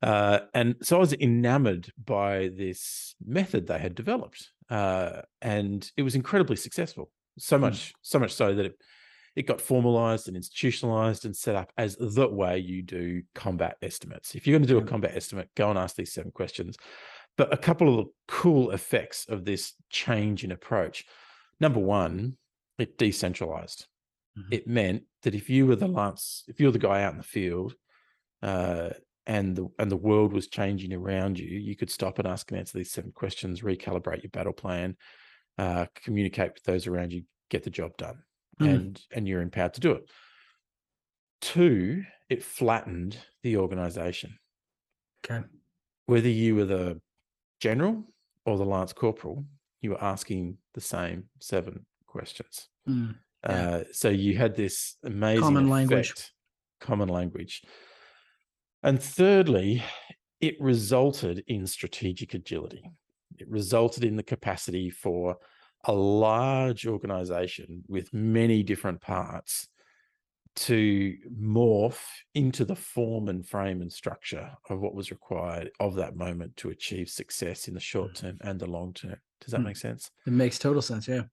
Uh, 0.02 0.40
and 0.52 0.76
so 0.82 0.96
I 0.96 1.00
was 1.00 1.12
enamored 1.14 1.90
by 2.02 2.48
this 2.48 3.14
method 3.24 3.66
they 3.66 3.78
had 3.78 3.94
developed, 3.94 4.50
uh, 4.68 5.22
and 5.40 5.90
it 5.96 6.02
was 6.02 6.14
incredibly 6.14 6.56
successful. 6.56 7.10
So 7.38 7.56
Hmm. 7.56 7.62
much, 7.62 7.94
so 8.02 8.18
much 8.18 8.32
so 8.32 8.54
that 8.54 8.66
it 8.66 8.76
it 9.36 9.46
got 9.48 9.60
formalized 9.60 10.28
and 10.28 10.36
institutionalized 10.36 11.24
and 11.24 11.36
set 11.36 11.56
up 11.56 11.72
as 11.76 11.96
the 11.96 12.28
way 12.28 12.56
you 12.56 12.82
do 12.82 13.20
combat 13.34 13.76
estimates. 13.82 14.36
If 14.36 14.46
you're 14.46 14.56
going 14.56 14.64
to 14.64 14.72
do 14.72 14.78
a 14.78 14.84
combat 14.84 15.16
estimate, 15.16 15.50
go 15.56 15.70
and 15.70 15.76
ask 15.76 15.96
these 15.96 16.12
seven 16.12 16.30
questions. 16.30 16.76
But 17.36 17.52
a 17.52 17.56
couple 17.56 17.98
of 17.98 18.08
cool 18.28 18.70
effects 18.70 19.26
of 19.28 19.44
this 19.44 19.74
change 19.90 20.44
in 20.44 20.52
approach. 20.52 21.04
Number 21.60 21.80
one, 21.80 22.36
it 22.78 22.96
decentralized. 22.98 23.86
Mhm. 24.38 24.52
It 24.52 24.66
meant 24.66 25.04
that 25.22 25.34
if 25.34 25.48
you 25.50 25.66
were 25.66 25.76
the 25.76 25.88
lance, 25.88 26.44
if 26.48 26.60
you 26.60 26.66
were 26.66 26.72
the 26.72 26.78
guy 26.78 27.02
out 27.02 27.12
in 27.12 27.18
the 27.18 27.24
field, 27.24 27.74
uh, 28.42 28.90
and 29.26 29.56
the 29.56 29.68
and 29.78 29.90
the 29.90 29.96
world 29.96 30.32
was 30.32 30.48
changing 30.48 30.92
around 30.92 31.38
you, 31.38 31.58
you 31.58 31.76
could 31.76 31.90
stop 31.90 32.18
and 32.18 32.28
ask 32.28 32.50
and 32.50 32.58
answer 32.60 32.76
these 32.78 32.90
seven 32.92 33.12
questions, 33.12 33.62
recalibrate 33.62 34.22
your 34.22 34.30
battle 34.30 34.52
plan, 34.52 34.96
uh, 35.58 35.86
communicate 35.94 36.54
with 36.54 36.64
those 36.64 36.86
around 36.86 37.12
you, 37.12 37.24
get 37.48 37.62
the 37.62 37.70
job 37.70 37.96
done, 37.96 38.22
Mhm. 38.60 38.68
and 38.74 39.06
and 39.12 39.26
you're 39.28 39.40
empowered 39.42 39.74
to 39.74 39.80
do 39.80 39.92
it. 39.92 40.10
Two, 41.40 42.04
it 42.28 42.42
flattened 42.42 43.18
the 43.42 43.56
organization. 43.56 44.38
Okay. 45.24 45.46
Whether 46.06 46.28
you 46.28 46.54
were 46.56 46.64
the 46.64 47.00
general 47.68 47.94
or 48.46 48.58
the 48.58 48.70
lance 48.74 48.92
corporal, 48.92 49.44
you 49.80 49.90
were 49.90 50.04
asking 50.04 50.58
the 50.74 50.80
same 50.80 51.24
seven 51.40 51.86
questions. 52.06 52.68
Mm. 52.86 53.14
Yeah. 53.48 53.50
Uh, 53.50 53.84
so 53.92 54.08
you 54.08 54.36
had 54.36 54.54
this 54.54 54.96
amazing 55.04 55.42
Common 55.42 55.68
language. 55.70 56.12
common 56.80 57.08
language. 57.08 57.62
And 58.82 59.02
thirdly, 59.02 59.82
it 60.40 60.56
resulted 60.60 61.42
in 61.46 61.66
strategic 61.66 62.34
agility. 62.34 62.84
It 63.38 63.48
resulted 63.48 64.04
in 64.04 64.16
the 64.16 64.22
capacity 64.34 64.90
for 64.90 65.36
a 65.84 65.92
large 65.92 66.86
organization 66.86 67.82
with 67.88 68.12
many 68.12 68.62
different 68.62 69.00
parts 69.00 69.68
to 70.56 71.16
morph 71.40 72.00
into 72.34 72.64
the 72.64 72.76
form 72.76 73.28
and 73.28 73.46
frame 73.46 73.82
and 73.82 73.92
structure 73.92 74.50
of 74.70 74.80
what 74.80 74.94
was 74.94 75.10
required 75.10 75.70
of 75.80 75.94
that 75.96 76.16
moment 76.16 76.56
to 76.58 76.70
achieve 76.70 77.08
success 77.08 77.66
in 77.68 77.74
the 77.74 77.80
short 77.80 78.14
term 78.14 78.38
and 78.42 78.60
the 78.60 78.66
long 78.66 78.92
term. 78.92 79.16
Does 79.40 79.52
that 79.52 79.60
Mm. 79.60 79.64
make 79.64 79.76
sense? 79.76 80.10
It 80.26 80.32
makes 80.32 80.58
total 80.58 80.80
sense. 80.82 81.08
Yeah. 81.08 81.24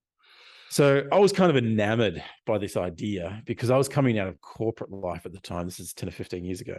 So 0.69 1.07
I 1.11 1.19
was 1.19 1.33
kind 1.33 1.49
of 1.49 1.57
enamored 1.57 2.23
by 2.45 2.57
this 2.57 2.77
idea 2.77 3.41
because 3.45 3.69
I 3.69 3.77
was 3.77 3.89
coming 3.89 4.17
out 4.17 4.27
of 4.29 4.39
corporate 4.41 4.91
life 4.91 5.25
at 5.25 5.33
the 5.33 5.39
time. 5.41 5.65
This 5.65 5.79
is 5.79 5.93
10 5.93 6.09
or 6.09 6.13
15 6.13 6.43
years 6.45 6.61
ago. 6.61 6.77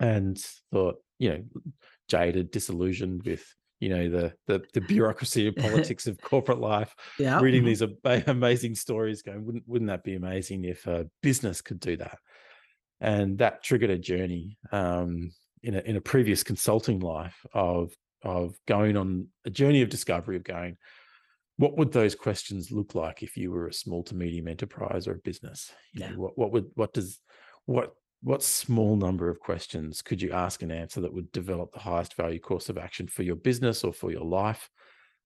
And 0.00 0.36
thought, 0.72 0.96
you 1.18 1.28
know, 1.30 1.44
jaded, 2.08 2.50
disillusioned 2.50 3.22
with, 3.22 3.44
you 3.84 3.90
know, 3.94 4.08
the 4.08 4.32
the, 4.46 4.62
the 4.72 4.80
bureaucracy 4.80 5.46
and 5.48 5.56
politics 5.68 6.06
of 6.06 6.20
corporate 6.20 6.60
life, 6.74 6.94
Yeah. 7.18 7.40
reading 7.40 7.62
mhm. 7.62 7.66
these 7.66 7.82
ama- 7.82 8.24
amazing 8.38 8.74
stories, 8.74 9.20
going, 9.22 9.44
wouldn't 9.44 9.64
wouldn't 9.68 9.90
that 9.90 10.04
be 10.04 10.14
amazing 10.14 10.64
if 10.64 10.86
a 10.86 11.06
business 11.22 11.60
could 11.60 11.80
do 11.80 11.96
that? 11.98 12.18
And 13.00 13.38
that 13.38 13.62
triggered 13.62 13.90
a 13.90 13.98
journey 13.98 14.56
um, 14.72 15.32
in 15.62 15.74
a 15.74 15.80
in 15.80 15.96
a 15.96 16.00
previous 16.00 16.42
consulting 16.42 17.00
life 17.00 17.38
of 17.52 17.92
of 18.22 18.56
going 18.66 18.96
on 18.96 19.28
a 19.44 19.50
journey 19.50 19.82
of 19.82 19.90
discovery 19.90 20.36
of 20.36 20.44
going, 20.44 20.78
what 21.58 21.76
would 21.76 21.92
those 21.92 22.14
questions 22.14 22.72
look 22.72 22.94
like 22.94 23.22
if 23.22 23.36
you 23.36 23.50
were 23.52 23.68
a 23.68 23.72
small 23.72 24.02
to 24.04 24.14
medium 24.14 24.48
enterprise 24.48 25.06
or 25.06 25.12
a 25.12 25.18
business? 25.30 25.70
You 25.92 26.00
know, 26.00 26.06
Yeah. 26.10 26.16
what 26.16 26.38
what 26.38 26.52
would 26.52 26.66
what 26.74 26.94
does 26.94 27.20
what 27.66 27.92
what 28.24 28.42
small 28.42 28.96
number 28.96 29.28
of 29.28 29.38
questions 29.38 30.00
could 30.00 30.20
you 30.20 30.32
ask 30.32 30.62
and 30.62 30.72
answer 30.72 31.02
that 31.02 31.12
would 31.12 31.30
develop 31.30 31.70
the 31.72 31.78
highest 31.78 32.16
value 32.16 32.40
course 32.40 32.70
of 32.70 32.78
action 32.78 33.06
for 33.06 33.22
your 33.22 33.36
business 33.36 33.84
or 33.84 33.92
for 33.92 34.10
your 34.10 34.24
life? 34.24 34.70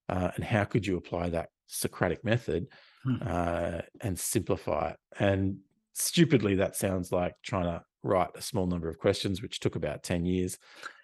Uh, 0.08 0.32
and 0.34 0.44
how 0.44 0.64
could 0.64 0.84
you 0.84 0.96
apply 0.96 1.30
that 1.30 1.48
Socratic 1.68 2.24
method 2.24 2.66
Hmm. 3.04 3.16
uh, 3.24 3.80
and 4.00 4.18
simplify 4.18 4.90
it? 4.90 4.96
And 5.20 5.58
stupidly, 5.92 6.56
that 6.56 6.74
sounds 6.74 7.12
like 7.12 7.34
trying 7.44 7.66
to 7.66 7.82
write 8.02 8.30
a 8.34 8.42
small 8.42 8.66
number 8.66 8.88
of 8.88 8.98
questions, 8.98 9.40
which 9.42 9.60
took 9.60 9.76
about 9.76 10.02
10 10.02 10.24
years. 10.24 10.58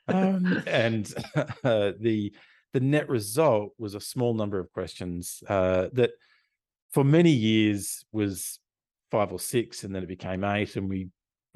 Um, 0.08 0.62
and 0.66 1.12
uh, 1.64 1.92
the 2.00 2.34
the 2.72 2.80
net 2.80 3.08
result 3.08 3.70
was 3.78 3.94
a 3.94 4.00
small 4.00 4.34
number 4.34 4.58
of 4.58 4.72
questions 4.72 5.44
uh, 5.48 5.90
that 5.92 6.10
for 6.90 7.04
many 7.04 7.30
years 7.30 8.04
was 8.10 8.58
five 9.12 9.32
or 9.32 9.38
six, 9.38 9.84
and 9.84 9.94
then 9.94 10.02
it 10.02 10.08
became 10.08 10.42
eight, 10.42 10.74
and 10.74 10.88
we 10.88 11.08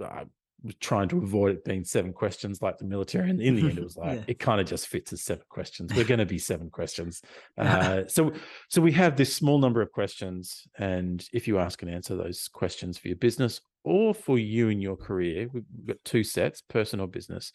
uh, 0.02 0.24
were 0.64 0.72
trying 0.80 1.08
to 1.08 1.18
avoid 1.18 1.52
it 1.54 1.64
being 1.64 1.84
seven 1.84 2.12
questions 2.12 2.60
like 2.60 2.78
the 2.78 2.84
military. 2.84 3.30
And 3.30 3.40
in 3.40 3.54
the 3.54 3.68
end, 3.68 3.78
it 3.78 3.84
was 3.84 3.96
like 4.04 4.18
Yeah. 4.18 4.24
it 4.26 4.38
kind 4.38 4.60
of 4.60 4.66
just 4.66 4.88
fits 4.88 5.12
as 5.12 5.22
seven 5.22 5.44
questions. 5.48 5.94
We're 5.94 6.04
going 6.04 6.18
to 6.18 6.26
be 6.26 6.38
seven 6.38 6.70
questions. 6.70 7.22
Uh, 7.56 8.06
so 8.06 8.32
so 8.68 8.80
we 8.80 8.92
have 8.92 9.16
this 9.16 9.34
small 9.34 9.58
number 9.58 9.82
of 9.82 9.90
questions, 9.90 10.66
and 10.78 11.26
if 11.32 11.48
you 11.48 11.58
ask 11.58 11.82
and 11.82 11.90
answer 11.90 12.16
those 12.16 12.48
questions 12.48 12.96
for 12.98 13.08
your 13.08 13.16
business 13.16 13.60
or 13.84 14.14
for 14.14 14.38
you 14.38 14.68
in 14.68 14.80
your 14.80 14.96
career, 14.96 15.48
we've 15.52 15.64
we've 15.76 15.86
got 15.88 16.04
two 16.04 16.22
sets, 16.22 16.60
person 16.62 17.00
or 17.00 17.08
business 17.08 17.52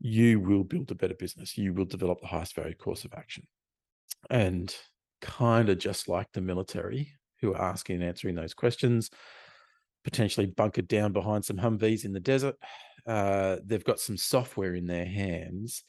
you 0.00 0.40
will 0.40 0.64
build 0.64 0.90
a 0.90 0.94
better 0.94 1.14
business. 1.14 1.58
You 1.58 1.74
will 1.74 1.84
develop 1.84 2.20
the 2.20 2.26
highest 2.26 2.54
value 2.54 2.74
course 2.74 3.04
of 3.04 3.12
action. 3.14 3.46
And 4.30 4.74
kind 5.20 5.68
of 5.68 5.78
just 5.78 6.08
like 6.08 6.28
the 6.32 6.40
military 6.40 7.12
who 7.40 7.52
are 7.54 7.60
asking 7.60 7.96
and 7.96 8.04
answering 8.04 8.34
those 8.34 8.54
questions, 8.54 9.10
potentially 10.04 10.46
bunkered 10.46 10.88
down 10.88 11.12
behind 11.12 11.44
some 11.44 11.58
Humvees 11.58 12.04
in 12.04 12.12
the 12.12 12.20
desert, 12.20 12.56
uh, 13.06 13.58
they've 13.64 13.84
got 13.84 14.00
some 14.00 14.16
software 14.16 14.74
in 14.74 14.86
their 14.86 15.06
hands 15.06 15.84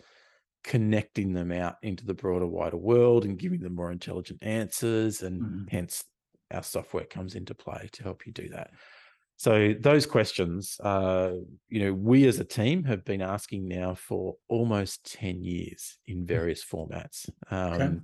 connecting 0.64 1.34
them 1.34 1.52
out 1.52 1.76
into 1.82 2.06
the 2.06 2.14
broader, 2.14 2.48
wider 2.48 2.78
world 2.78 3.26
and 3.26 3.40
giving 3.40 3.62
them 3.62 3.76
more 3.76 3.92
intelligent 3.92 4.44
answers. 4.44 5.22
And 5.24 5.48
Mhm. 5.48 5.68
hence 5.68 6.04
our 6.52 6.64
software 6.64 7.06
comes 7.06 7.36
into 7.36 7.56
play 7.56 7.90
to 7.94 8.04
help 8.04 8.26
you 8.28 8.32
do 8.34 8.50
that. 8.50 8.72
So 9.38 9.74
those 9.74 10.06
questions, 10.06 10.80
uh, 10.82 11.34
you 11.70 11.80
know, 11.84 11.94
we 11.94 12.28
as 12.28 12.40
a 12.40 12.46
team 12.46 12.84
have 12.84 13.04
been 13.04 13.22
asking 13.22 13.68
now 13.68 13.96
for 13.96 14.36
almost 14.50 15.04
10 15.12 15.44
years 15.44 15.98
in 16.06 16.26
various 16.26 16.64
formats. 16.64 17.28
Um, 17.52 18.04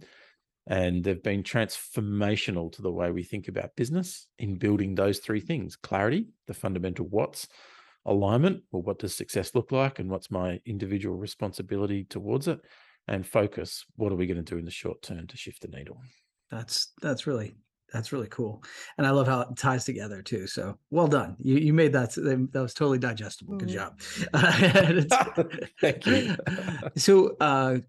And 0.67 1.03
they've 1.03 1.23
been 1.23 1.43
transformational 1.43 2.71
to 2.73 2.81
the 2.81 2.91
way 2.91 3.09
we 3.11 3.23
think 3.23 3.47
about 3.47 3.75
business 3.77 4.27
in 4.37 4.57
building 4.57 4.95
those 4.95 5.19
three 5.19 5.39
things 5.39 5.75
clarity, 5.75 6.27
the 6.47 6.53
fundamental 6.53 7.07
what's, 7.07 7.47
alignment, 8.05 8.63
or 8.71 8.81
what 8.81 8.99
does 8.99 9.15
success 9.15 9.55
look 9.55 9.71
like, 9.71 9.99
and 9.99 10.09
what's 10.09 10.31
my 10.31 10.61
individual 10.65 11.15
responsibility 11.17 12.03
towards 12.05 12.47
it, 12.47 12.59
and 13.07 13.25
focus, 13.27 13.85
what 13.95 14.11
are 14.11 14.15
we 14.15 14.27
going 14.27 14.43
to 14.43 14.43
do 14.43 14.57
in 14.57 14.65
the 14.65 14.71
short 14.71 15.01
term 15.01 15.27
to 15.27 15.37
shift 15.37 15.61
the 15.61 15.67
needle? 15.69 16.01
That's 16.49 16.93
that's 17.01 17.27
really 17.27 17.57
that's 17.91 18.11
really 18.11 18.27
cool, 18.27 18.63
and 18.97 19.07
I 19.07 19.11
love 19.11 19.27
how 19.27 19.41
it 19.41 19.57
ties 19.57 19.85
together 19.85 20.21
too. 20.21 20.47
So 20.47 20.77
well 20.91 21.07
done. 21.07 21.35
You 21.39 21.57
you 21.57 21.73
made 21.73 21.93
that 21.93 22.13
that 22.15 22.61
was 22.61 22.73
totally 22.73 22.99
digestible. 22.99 23.55
Good 23.55 23.69
Mm. 23.69 23.73
job. 23.73 23.99
Thank 25.81 26.07
you. 26.07 26.35
so 26.97 27.35
uh, 27.39 27.79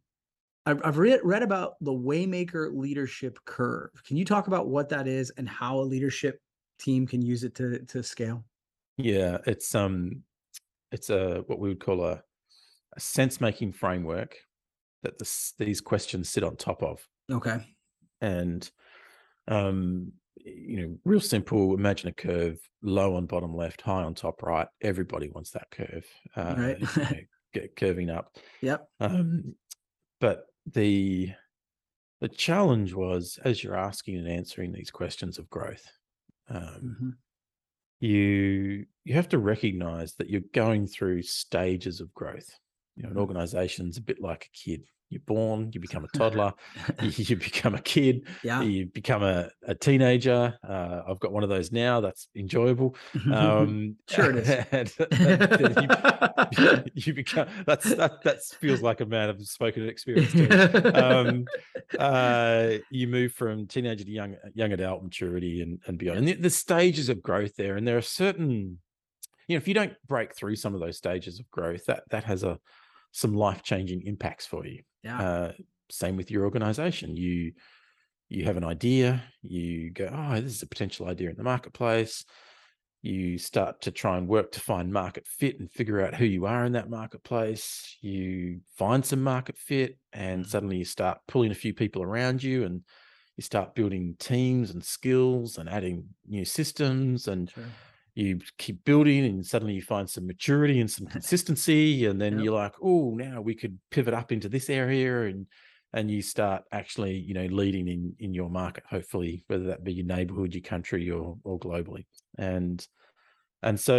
I've 0.68 0.80
I've 0.84 0.98
read 0.98 1.20
read 1.24 1.42
about 1.42 1.74
the 1.80 1.92
Waymaker 1.92 2.70
leadership 2.76 3.38
curve. 3.46 3.90
Can 4.06 4.18
you 4.18 4.24
talk 4.26 4.48
about 4.48 4.68
what 4.68 4.90
that 4.90 5.08
is 5.08 5.30
and 5.38 5.48
how 5.48 5.78
a 5.78 5.82
leadership 5.82 6.40
team 6.78 7.06
can 7.06 7.22
use 7.22 7.42
it 7.42 7.54
to 7.54 7.78
to 7.86 8.02
scale? 8.02 8.44
Yeah, 8.98 9.38
it's 9.46 9.74
um, 9.74 10.22
it's 10.92 11.08
a 11.08 11.42
what 11.46 11.58
we 11.58 11.70
would 11.70 11.80
call 11.80 12.04
a, 12.04 12.22
a 12.94 13.00
sense 13.00 13.40
making 13.40 13.72
framework 13.72 14.36
that 15.02 15.18
this, 15.18 15.54
these 15.58 15.80
questions 15.80 16.28
sit 16.28 16.44
on 16.44 16.56
top 16.56 16.82
of. 16.82 17.06
Okay. 17.30 17.58
and 18.20 18.70
um 19.48 20.12
you 20.36 20.76
know 20.80 20.98
real 21.04 21.20
simple 21.20 21.74
imagine 21.74 22.08
a 22.08 22.12
curve 22.12 22.58
low 22.82 23.14
on 23.16 23.26
bottom 23.26 23.54
left 23.54 23.80
high 23.80 24.02
on 24.02 24.14
top 24.14 24.42
right 24.42 24.66
everybody 24.82 25.28
wants 25.28 25.50
that 25.50 25.70
curve 25.70 26.04
uh 26.36 26.54
Right. 26.56 26.78
you 26.80 26.86
know, 27.02 27.10
get 27.54 27.76
curving 27.76 28.10
up 28.10 28.36
Yep. 28.60 28.88
um 29.00 29.54
but 30.20 30.46
the 30.74 31.32
the 32.20 32.28
challenge 32.28 32.94
was 32.94 33.38
as 33.44 33.64
you're 33.64 33.76
asking 33.76 34.16
and 34.18 34.28
answering 34.28 34.72
these 34.72 34.90
questions 34.90 35.38
of 35.38 35.50
growth 35.50 35.86
um 36.48 36.98
Mhm. 36.98 37.18
you 38.00 38.86
you 39.04 39.14
have 39.14 39.28
to 39.28 39.38
recognize 39.38 40.14
that 40.14 40.28
you're 40.30 40.42
going 40.52 40.86
through 40.86 41.22
stages 41.22 42.00
of 42.00 42.12
growth 42.14 42.58
you 42.96 43.02
know 43.02 43.10
an 43.10 43.16
Mhm. 43.16 43.18
organization's 43.18 43.96
a 43.96 44.02
bit 44.02 44.20
like 44.20 44.46
a 44.46 44.56
kid 44.56 44.86
you're 45.10 45.22
born, 45.26 45.70
you 45.72 45.80
become 45.80 46.04
a 46.04 46.08
toddler, 46.18 46.52
you, 47.02 47.36
become 47.36 47.74
a 47.74 47.80
kid, 47.80 48.26
Yeah. 48.44 48.62
you 48.62 48.86
become 48.86 49.22
a, 49.22 49.48
a 49.66 49.74
teenager. 49.74 50.54
Uh, 50.66 51.02
I've 51.08 51.18
got 51.20 51.32
one 51.32 51.42
of 51.42 51.48
those 51.48 51.72
now. 51.72 52.00
That's 52.00 52.28
enjoyable. 52.36 52.94
Um, 53.32 53.96
Sure 54.08 54.36
it 54.36 54.46
is. 54.46 54.96
and 54.98 55.40
then 55.40 55.88
you, 56.52 56.84
you 56.94 57.14
become 57.14 57.48
that's 57.66 57.94
that 57.96 58.22
that 58.24 58.42
feels 58.60 58.82
like 58.82 59.00
a 59.00 59.06
man 59.06 59.28
of 59.30 59.40
spoken 59.46 59.88
experience. 59.88 60.34
Um, 60.94 61.44
uh, 61.98 62.72
you 62.90 63.06
move 63.08 63.32
from 63.32 63.66
teenager 63.66 64.04
to 64.04 64.10
young 64.10 64.36
young 64.54 64.72
adult 64.72 65.02
maturity 65.02 65.62
and, 65.62 65.80
and 65.86 65.98
beyond. 65.98 66.18
And 66.18 66.28
the, 66.28 66.34
the 66.34 66.50
stages 66.50 67.08
of 67.08 67.22
growth 67.22 67.56
there, 67.56 67.76
and 67.76 67.86
there 67.86 67.96
are 67.96 68.02
certain, 68.02 68.78
you 69.46 69.56
know, 69.56 69.58
if 69.58 69.68
you 69.68 69.74
don't 69.74 69.94
break 70.06 70.34
through 70.34 70.56
some 70.56 70.74
of 70.74 70.80
those 70.80 70.96
stages 70.96 71.38
of 71.40 71.50
growth, 71.50 71.84
that 71.86 72.04
that 72.10 72.24
has 72.24 72.42
a 72.44 72.58
some 73.12 73.34
life 73.34 73.62
changing 73.62 74.02
impacts 74.06 74.46
for 74.46 74.66
you. 74.66 74.82
yeah. 75.02 75.20
Uh, 75.22 75.52
same 75.90 76.16
with 76.16 76.30
your 76.30 76.44
organization. 76.44 77.16
You 77.16 77.52
you 78.28 78.44
have 78.44 78.56
an 78.58 78.64
idea, 78.64 79.24
you 79.42 79.90
go, 79.90 80.10
oh, 80.12 80.40
this 80.40 80.54
is 80.54 80.62
a 80.62 80.66
potential 80.66 81.08
idea 81.08 81.30
in 81.30 81.36
the 81.36 81.42
marketplace. 81.42 82.24
You 83.00 83.38
start 83.38 83.80
to 83.82 83.92
try 83.92 84.18
and 84.18 84.26
work 84.28 84.52
to 84.52 84.60
find 84.60 84.92
market 84.92 85.26
fit 85.26 85.60
and 85.60 85.70
figure 85.70 86.00
out 86.00 86.14
who 86.14 86.24
you 86.24 86.46
are 86.46 86.64
in 86.64 86.72
that 86.72 86.90
marketplace. 86.90 87.96
You 88.02 88.60
find 88.76 89.06
some 89.06 89.22
market 89.22 89.56
fit, 89.56 89.98
and 90.12 90.44
Mhm. 90.44 90.46
suddenly 90.46 90.78
you 90.78 90.84
start 90.84 91.20
pulling 91.28 91.52
a 91.52 91.54
few 91.54 91.72
people 91.74 92.02
around 92.02 92.42
you, 92.42 92.64
and 92.64 92.82
you 93.36 93.42
start 93.42 93.74
building 93.76 94.16
teams 94.18 94.70
and 94.70 94.84
skills 94.84 95.58
and 95.58 95.68
adding 95.68 96.08
new 96.26 96.44
systems 96.44 97.28
and 97.28 97.52
Sure. 97.52 97.78
You 98.18 98.40
keep 98.58 98.84
building 98.84 99.24
and 99.24 99.46
suddenly 99.46 99.74
you 99.74 99.82
find 99.82 100.10
some 100.10 100.26
maturity 100.26 100.80
and 100.80 100.90
some 100.90 101.06
consistency 101.06 102.06
and 102.06 102.20
then 102.20 102.34
Yep. 102.34 102.44
you're 102.44 102.54
like 102.54 102.74
oh 102.82 103.14
now 103.14 103.40
we 103.40 103.54
could 103.54 103.78
pivot 103.90 104.12
up 104.12 104.32
into 104.32 104.48
this 104.48 104.68
area 104.68 105.22
and 105.26 105.46
and 105.92 106.10
you 106.10 106.20
start 106.20 106.64
actually 106.72 107.16
you 107.16 107.32
know 107.32 107.46
leading 107.46 107.86
in 107.88 108.14
in 108.18 108.34
your 108.34 108.50
market 108.50 108.82
hopefully 108.90 109.44
whether 109.46 109.64
that 109.64 109.84
be 109.84 109.92
your 109.92 110.06
neighborhood 110.06 110.52
your 110.52 110.62
country 110.62 111.08
or 111.10 111.38
or 111.44 111.58
globally 111.60 112.04
and 112.36 112.86
and 113.62 113.78
so 113.78 113.98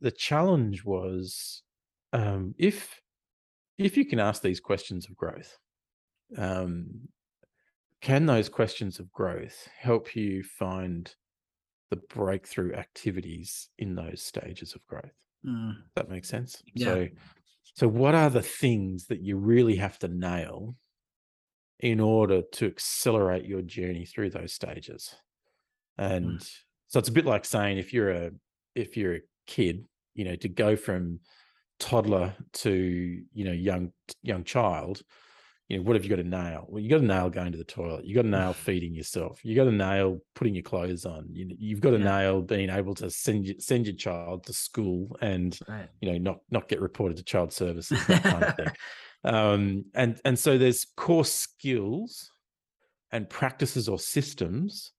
the 0.00 0.12
challenge 0.16 0.84
was 0.84 1.62
um 2.12 2.54
if 2.58 3.00
if 3.78 3.96
you 3.96 4.04
can 4.04 4.20
ask 4.20 4.42
these 4.42 4.60
questions 4.60 5.08
of 5.08 5.16
growth 5.16 5.58
um 6.38 6.86
can 8.00 8.26
those 8.26 8.48
questions 8.48 9.00
of 9.00 9.10
growth 9.10 9.68
help 9.76 10.14
you 10.14 10.44
find 10.44 11.14
the 11.90 11.96
breakthrough 11.96 12.74
activities 12.74 13.68
in 13.78 13.94
those 13.94 14.22
stages 14.22 14.74
of 14.74 14.84
growth. 14.86 15.14
Mm, 15.44 15.84
That 15.94 16.08
makes 16.08 16.28
sense. 16.28 16.62
Yeah. 16.74 16.86
So, 16.86 17.08
so 17.74 17.88
what 17.88 18.14
are 18.14 18.30
the 18.30 18.42
things 18.42 19.06
that 19.06 19.20
you 19.22 19.36
really 19.36 19.76
have 19.76 19.98
to 20.00 20.08
nail 20.08 20.76
in 21.80 22.00
order 22.00 22.42
to 22.42 22.66
accelerate 22.66 23.44
your 23.44 23.62
journey 23.62 24.06
through 24.06 24.30
those 24.30 24.52
stages? 24.52 25.14
And 25.98 26.42
so 26.88 26.98
it's 26.98 27.08
a 27.08 27.12
bit 27.12 27.26
like 27.26 27.44
saying 27.44 27.78
if 27.78 27.92
you're 27.92 28.10
a 28.10 28.30
if 28.74 28.96
you're 28.96 29.16
a 29.16 29.22
kid, 29.46 29.86
you 30.14 30.24
know, 30.24 30.36
to 30.36 30.48
go 30.48 30.76
from 30.76 31.20
toddler 31.78 32.36
to 32.52 32.72
you 33.32 33.44
know 33.44 33.52
young 33.52 33.92
young 34.22 34.44
child, 34.44 35.02
you 35.68 35.76
know, 35.76 35.82
what 35.82 35.96
have 35.96 36.04
you 36.04 36.10
got 36.10 36.16
to 36.16 36.28
nail? 36.28 36.66
Well, 36.68 36.80
you 36.80 36.88
got 36.88 36.98
to 36.98 37.04
nail 37.04 37.28
going 37.28 37.50
to 37.52 37.58
the 37.58 37.64
toilet. 37.64 38.04
You 38.04 38.14
got 38.14 38.22
to 38.22 38.28
nail 38.28 38.52
feeding 38.66 38.94
yourself. 38.94 39.40
You 39.44 39.56
got 39.56 39.64
to 39.64 39.72
nail 39.72 40.20
putting 40.34 40.54
your 40.54 40.62
clothes 40.62 41.04
on. 41.04 41.26
You, 41.32 41.54
you've 41.58 41.80
got 41.80 41.90
to 41.90 41.98
Yeah. 41.98 42.04
nail 42.04 42.42
being 42.42 42.70
able 42.70 42.94
to 42.96 43.10
send 43.10 43.46
you, 43.46 43.56
send 43.58 43.86
your 43.86 43.96
child 43.96 44.44
to 44.46 44.52
school 44.52 45.16
and 45.20 45.58
right. 45.68 45.88
you 46.00 46.12
know 46.12 46.18
not 46.18 46.38
not 46.50 46.68
get 46.68 46.80
reported 46.80 47.16
to 47.16 47.24
child 47.24 47.52
services 47.52 47.98
that 48.06 48.22
kind 48.22 48.44
of 48.44 48.56
thing. 48.56 48.68
Um, 49.24 49.86
and 49.92 50.20
and 50.24 50.38
so 50.38 50.56
there's 50.56 50.86
core 50.96 51.24
skills 51.24 52.30
and 53.10 53.28
practices 53.28 53.88
or 53.88 53.98
systems 53.98 54.92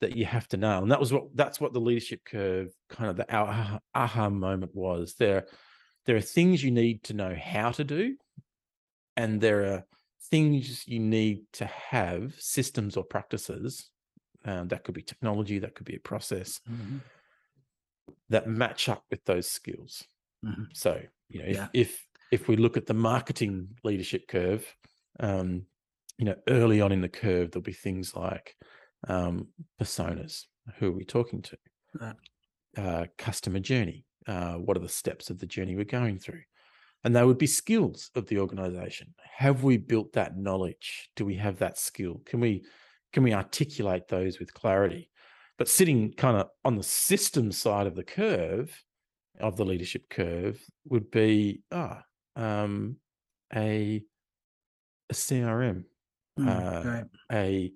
that 0.00 0.16
you 0.16 0.24
have 0.24 0.48
to 0.48 0.56
nail, 0.56 0.82
and 0.82 0.90
that 0.90 0.98
was 0.98 1.12
what 1.12 1.24
that's 1.36 1.60
what 1.60 1.72
the 1.72 1.78
leadership 1.80 2.24
curve 2.24 2.70
kind 2.88 3.10
of 3.10 3.16
the 3.16 3.32
aha, 3.32 3.78
aha 3.94 4.28
moment 4.28 4.74
was. 4.74 5.14
There 5.20 5.46
there 6.06 6.16
are 6.16 6.20
things 6.20 6.64
you 6.64 6.72
need 6.72 7.04
to 7.04 7.14
know 7.14 7.32
how 7.40 7.70
to 7.72 7.84
do 7.84 8.16
and 9.16 9.40
there 9.40 9.64
are 9.72 9.84
things 10.30 10.86
you 10.88 10.98
need 10.98 11.44
to 11.52 11.66
have 11.66 12.34
systems 12.40 12.96
or 12.96 13.04
practices 13.04 13.90
um, 14.44 14.68
that 14.68 14.84
could 14.84 14.94
be 14.94 15.02
technology 15.02 15.58
that 15.58 15.74
could 15.74 15.86
be 15.86 15.96
a 15.96 16.00
process 16.00 16.60
Mhm. 16.66 17.04
that 18.28 18.46
match 18.48 18.88
up 18.88 19.04
with 19.10 19.24
those 19.24 19.50
skills 19.50 20.04
Mhm. 20.42 20.76
so 20.76 21.02
you 21.28 21.40
know 21.40 21.46
if 21.48 21.56
Yeah. 21.56 21.68
if, 21.72 22.06
if 22.30 22.48
we 22.48 22.56
look 22.56 22.76
at 22.76 22.86
the 22.86 22.94
marketing 22.94 23.78
leadership 23.84 24.26
curve 24.28 24.74
um, 25.20 25.66
you 26.18 26.24
know 26.24 26.36
early 26.48 26.80
on 26.80 26.92
in 26.92 27.00
the 27.00 27.08
curve 27.08 27.50
there'll 27.50 27.62
be 27.62 27.72
things 27.72 28.14
like 28.14 28.56
um, 29.08 29.48
personas 29.80 30.46
who 30.76 30.88
are 30.88 30.92
we 30.96 31.04
talking 31.04 31.42
to 31.42 31.58
uh, 32.76 33.06
customer 33.18 33.60
journey 33.60 34.06
uh, 34.26 34.54
what 34.54 34.76
are 34.76 34.80
the 34.80 34.88
steps 34.88 35.30
of 35.30 35.38
the 35.38 35.46
journey 35.46 35.76
we're 35.76 35.84
going 35.84 36.18
through 36.18 36.42
and 37.04 37.14
they 37.14 37.24
would 37.24 37.38
be 37.38 37.46
skills 37.46 38.10
of 38.14 38.26
the 38.26 38.38
organization 38.38 39.14
have 39.36 39.62
we 39.62 39.76
built 39.76 40.12
that 40.12 40.36
knowledge 40.36 41.10
do 41.16 41.24
we 41.24 41.34
have 41.34 41.58
that 41.58 41.78
skill 41.78 42.20
can 42.24 42.40
we 42.40 42.64
can 43.12 43.22
we 43.22 43.32
articulate 43.32 44.08
those 44.08 44.38
with 44.38 44.52
clarity 44.54 45.10
but 45.58 45.68
sitting 45.68 46.12
kind 46.12 46.36
of 46.36 46.48
on 46.64 46.76
the 46.76 46.82
system 46.82 47.52
side 47.52 47.86
of 47.86 47.94
the 47.94 48.04
curve 48.04 48.82
of 49.40 49.56
the 49.56 49.64
leadership 49.64 50.08
curve 50.08 50.60
would 50.86 51.10
be 51.10 51.62
ah 51.72 52.02
um, 52.36 52.96
a 53.54 54.02
a 55.10 55.14
crm 55.14 55.84
Mm, 56.38 56.48
uh, 56.48 56.88
right. 56.88 57.04
a, 57.32 57.72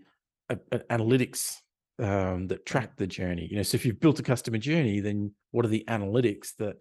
a 0.51 0.59
an 0.73 0.83
analytics 0.91 1.59
um, 2.01 2.49
that 2.49 2.67
track 2.67 2.97
the 2.97 3.07
journey. 3.07 3.47
You 3.51 3.57
know, 3.57 3.63
so 3.63 3.77
if 3.77 3.87
you've 3.87 4.01
built 4.01 4.19
a 4.19 4.23
customer 4.23 4.59
journey, 4.59 5.01
then 5.01 5.33
what 5.53 5.65
are 5.65 5.69
the 5.69 5.85
analytics 5.89 6.57
that 6.57 6.77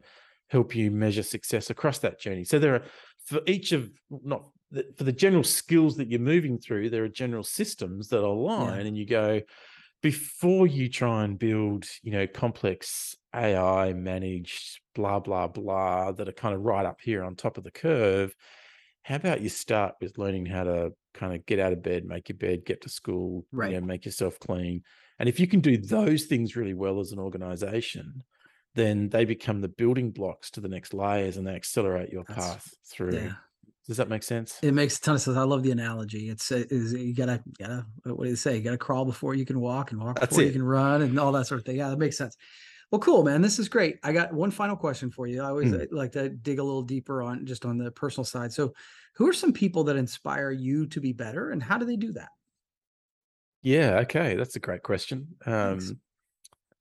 help 0.47 0.75
you 0.75 0.91
measure 0.91 1.23
success 1.23 1.69
across 1.69 1.99
that 1.99 2.19
journey? 2.19 2.43
So 2.43 2.59
there 2.59 2.75
are 2.75 2.83
for 3.25 3.41
each 3.45 3.71
of 3.71 3.89
not 4.09 4.45
for 4.97 5.03
the 5.03 5.11
general 5.13 5.43
skills 5.43 5.97
that 5.97 6.09
you're 6.09 6.19
moving 6.19 6.57
through, 6.57 6.89
there 6.89 7.03
are 7.03 7.09
general 7.09 7.43
systems 7.43 8.09
that 8.09 8.23
align, 8.23 8.85
and 8.85 8.97
you 8.97 9.05
go 9.05 9.41
before 10.01 10.67
you 10.67 10.89
try 10.89 11.23
and 11.23 11.39
build, 11.39 11.85
you 12.03 12.11
know, 12.11 12.27
complex 12.27 13.15
AI 13.33 13.93
managed 13.93 14.79
blah 14.93 15.19
blah 15.19 15.47
blah 15.47 16.11
that 16.11 16.27
are 16.27 16.33
kind 16.33 16.55
of 16.55 16.61
right 16.61 16.85
up 16.85 16.99
here 17.01 17.23
on 17.23 17.35
top 17.35 17.57
of 17.57 17.63
the 17.63 17.71
curve. 17.71 18.35
How 19.03 19.15
about 19.15 19.41
you 19.41 19.49
start 19.49 19.95
with 20.01 20.17
learning 20.17 20.47
how 20.47 20.65
to 20.65 20.91
kind 21.13 21.33
of 21.33 21.45
get 21.45 21.59
out 21.59 21.71
of 21.71 21.81
bed, 21.81 22.05
make 22.05 22.27
your 22.29 22.37
bed, 22.37 22.65
get 22.65 22.81
to 22.81 22.89
school, 22.89 23.45
Right. 23.51 23.71
you 23.71 23.79
know, 23.79 23.85
make 23.85 24.05
yourself 24.05 24.37
clean. 24.39 24.83
And 25.17 25.29
if 25.29 25.39
you 25.39 25.47
can 25.47 25.61
do 25.61 25.77
those 25.77 26.25
things 26.25 26.55
really 26.55 26.73
well 26.73 26.99
as 26.99 27.11
an 27.11 27.19
organization, 27.19 28.23
then 28.77 29.09
they 29.09 29.25
become 29.25 29.59
the 29.61 29.67
building 29.67 30.11
blocks 30.11 30.49
to 30.51 30.61
the 30.61 30.69
next 30.69 30.93
layers 30.93 31.35
and 31.37 31.45
they 31.45 31.53
accelerate 31.55 32.11
your 32.11 32.23
That's- 32.23 32.45
path 32.47 32.73
through. 32.89 33.13
Yeah. 33.15 33.33
Does 33.87 33.97
that 33.97 34.09
make 34.09 34.23
sense? 34.23 34.59
It 34.61 34.73
makes 34.73 34.97
a 34.97 35.01
ton 35.01 35.15
of 35.15 35.21
sense. 35.21 35.37
I 35.37 35.43
love 35.43 35.63
the 35.63 35.71
analogy. 35.71 36.29
It's 36.29 36.51
uh, 36.51 36.63
is 36.69 36.91
you 36.93 37.13
gotta 37.15 37.41
gotta 37.57 37.85
what 38.03 38.23
do 38.25 38.29
you 38.29 38.35
say? 38.35 38.57
You 38.57 38.61
gotta 38.61 38.77
crawl 38.77 39.05
before 39.05 39.33
you 39.33 39.45
can 39.45 39.61
walk, 39.61 39.91
and 39.91 40.01
walk 40.01 40.19
That's 40.19 40.29
before 40.31 40.43
you 40.43 40.51
can 40.51 40.63
run, 40.63 41.01
and 41.03 41.17
all 41.17 41.31
that 41.31 41.47
sort 41.47 41.61
of 41.61 41.65
thing. 41.65 41.77
Yeah, 41.77 41.89
that 41.89 41.97
makes 41.97 42.17
sense. 42.17 42.35
Well, 42.91 42.99
cool, 42.99 43.23
man. 43.23 43.41
This 43.41 43.59
is 43.59 43.69
great. 43.69 43.97
I 44.03 44.11
got 44.11 44.33
one 44.33 44.51
final 44.51 44.75
question 44.75 45.09
for 45.09 45.25
you. 45.25 45.41
I 45.41 45.47
always 45.47 45.71
Mm. 45.71 45.83
uh, 45.83 45.85
like 45.91 46.11
to 46.13 46.27
dig 46.29 46.59
a 46.59 46.63
little 46.63 46.81
deeper 46.83 47.21
on 47.21 47.45
just 47.45 47.63
on 47.65 47.77
the 47.77 47.89
personal 47.91 48.25
side. 48.25 48.51
So, 48.51 48.73
who 49.15 49.25
are 49.29 49.33
some 49.33 49.53
people 49.53 49.85
that 49.85 49.95
inspire 49.95 50.51
you 50.51 50.85
to 50.87 50.99
be 50.99 51.13
better, 51.13 51.51
and 51.51 51.63
how 51.63 51.77
do 51.77 51.85
they 51.85 51.95
do 51.97 52.11
that? 52.13 52.29
Yeah, 53.61 53.99
okay. 53.99 54.35
That's 54.35 54.55
a 54.57 54.59
great 54.59 54.83
question. 54.83 55.27
Um, 55.45 55.79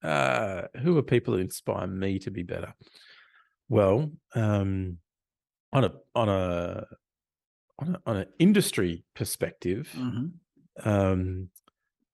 uh, 0.02 0.68
who 0.78 0.96
are 0.98 1.02
people 1.02 1.34
who 1.34 1.40
inspire 1.40 1.86
me 1.86 2.18
to 2.20 2.30
be 2.30 2.42
better? 2.42 2.74
Well, 3.68 4.12
um, 4.34 4.98
on 5.72 5.84
a 5.84 5.92
on 6.14 6.28
a 6.28 6.86
on 7.78 7.94
a 7.96 8.02
on 8.06 8.16
an 8.16 8.28
industry 8.38 9.04
perspective, 9.14 9.90
Mhm. 9.94 10.40
um, 10.84 11.50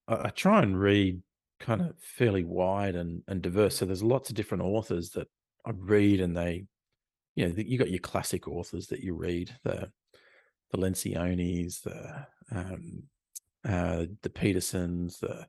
I, 0.09 0.27
I 0.27 0.31
try 0.31 0.63
and 0.63 0.81
read 0.81 1.23
kind 1.61 1.81
of 1.83 1.99
fairly 2.01 2.45
wide 2.45 2.97
and, 2.97 3.23
and 3.29 3.43
diverse. 3.43 3.77
So 3.77 3.87
there's 3.87 4.03
lots 4.03 4.31
of 4.31 4.37
different 4.37 4.65
authors 4.65 5.11
that 5.11 5.29
I 5.67 5.71
read, 5.73 6.21
and 6.21 6.37
they, 6.37 6.67
you 7.37 7.49
know, 7.49 7.55
you 7.57 7.79
got 7.79 7.91
your 7.91 8.01
classic 8.01 8.49
authors 8.49 8.89
that 8.89 9.01
you 9.01 9.15
read, 9.15 9.57
the 9.65 9.93
the 10.71 10.79
Lencioni's, 10.79 11.83
the 11.83 12.27
um, 12.53 13.05
uh, 13.65 14.07
the 14.23 14.31
Petersons, 14.31 15.21
the 15.21 15.49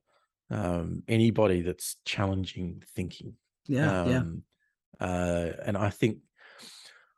um, 0.53 1.03
anybody 1.07 1.61
that's 1.61 1.97
challenging 2.05 2.83
thinking. 2.95 3.33
Yeah, 3.67 4.05
yeah. 4.05 4.17
Um, 4.17 4.43
uh, 4.99 5.49
and 5.65 5.75
I 5.77 5.89
think 5.89 6.19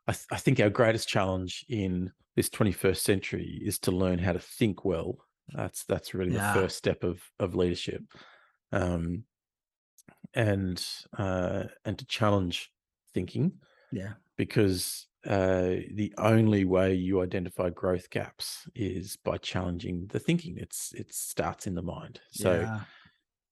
I, 0.08 0.12
th- 0.12 0.26
I 0.30 0.36
think 0.38 0.60
our 0.60 0.70
greatest 0.70 1.08
challenge 1.08 1.64
in 1.68 2.12
this 2.36 2.48
21st 2.48 2.98
century 2.98 3.60
is 3.64 3.78
to 3.80 3.90
learn 3.90 4.18
how 4.18 4.32
to 4.32 4.38
think 4.38 4.84
well. 4.84 5.18
That's 5.54 5.84
that's 5.84 6.14
really 6.14 6.34
Yeah. 6.34 6.52
the 6.54 6.60
first 6.60 6.76
step 6.76 7.04
of 7.04 7.20
of 7.38 7.54
leadership, 7.54 8.02
um, 8.72 9.24
and 10.34 10.84
uh, 11.16 11.64
and 11.84 11.98
to 11.98 12.06
challenge 12.06 12.70
thinking. 13.14 13.52
Yeah. 13.92 14.14
because 14.36 15.06
uh, 15.26 15.76
the 15.94 16.12
only 16.18 16.64
way 16.64 16.92
you 16.94 17.22
identify 17.22 17.70
growth 17.70 18.10
gaps 18.10 18.68
is 18.74 19.16
by 19.16 19.38
challenging 19.38 20.08
the 20.08 20.18
thinking. 20.18 20.56
It's 20.58 20.92
it 20.92 21.14
starts 21.14 21.66
in 21.66 21.74
the 21.74 21.82
mind. 21.82 22.20
So 22.32 22.60
Yeah. 22.60 22.80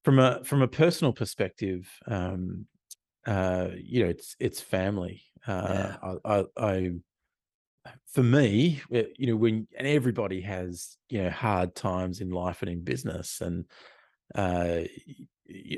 From 0.04 0.18
a 0.18 0.44
from 0.44 0.62
a 0.62 0.68
personal 0.68 1.12
perspective, 1.12 1.90
um, 2.06 2.66
uh, 3.26 3.70
you 3.76 4.04
know, 4.04 4.10
it's 4.10 4.36
it's 4.40 4.60
family. 4.60 5.22
Uh, 5.46 6.16
I, 6.24 6.40
I, 6.40 6.44
I 6.56 6.90
for 8.06 8.22
me, 8.22 8.80
uh, 8.94 9.02
you 9.16 9.26
know, 9.26 9.36
when 9.36 9.66
and 9.76 9.86
everybody 9.86 10.40
has 10.42 10.96
you 11.08 11.22
know 11.22 11.30
hard 11.30 11.74
times 11.74 12.20
in 12.20 12.30
life 12.30 12.62
and 12.62 12.70
in 12.70 12.82
business, 12.82 13.40
and 13.40 13.66
uh, 14.34 14.82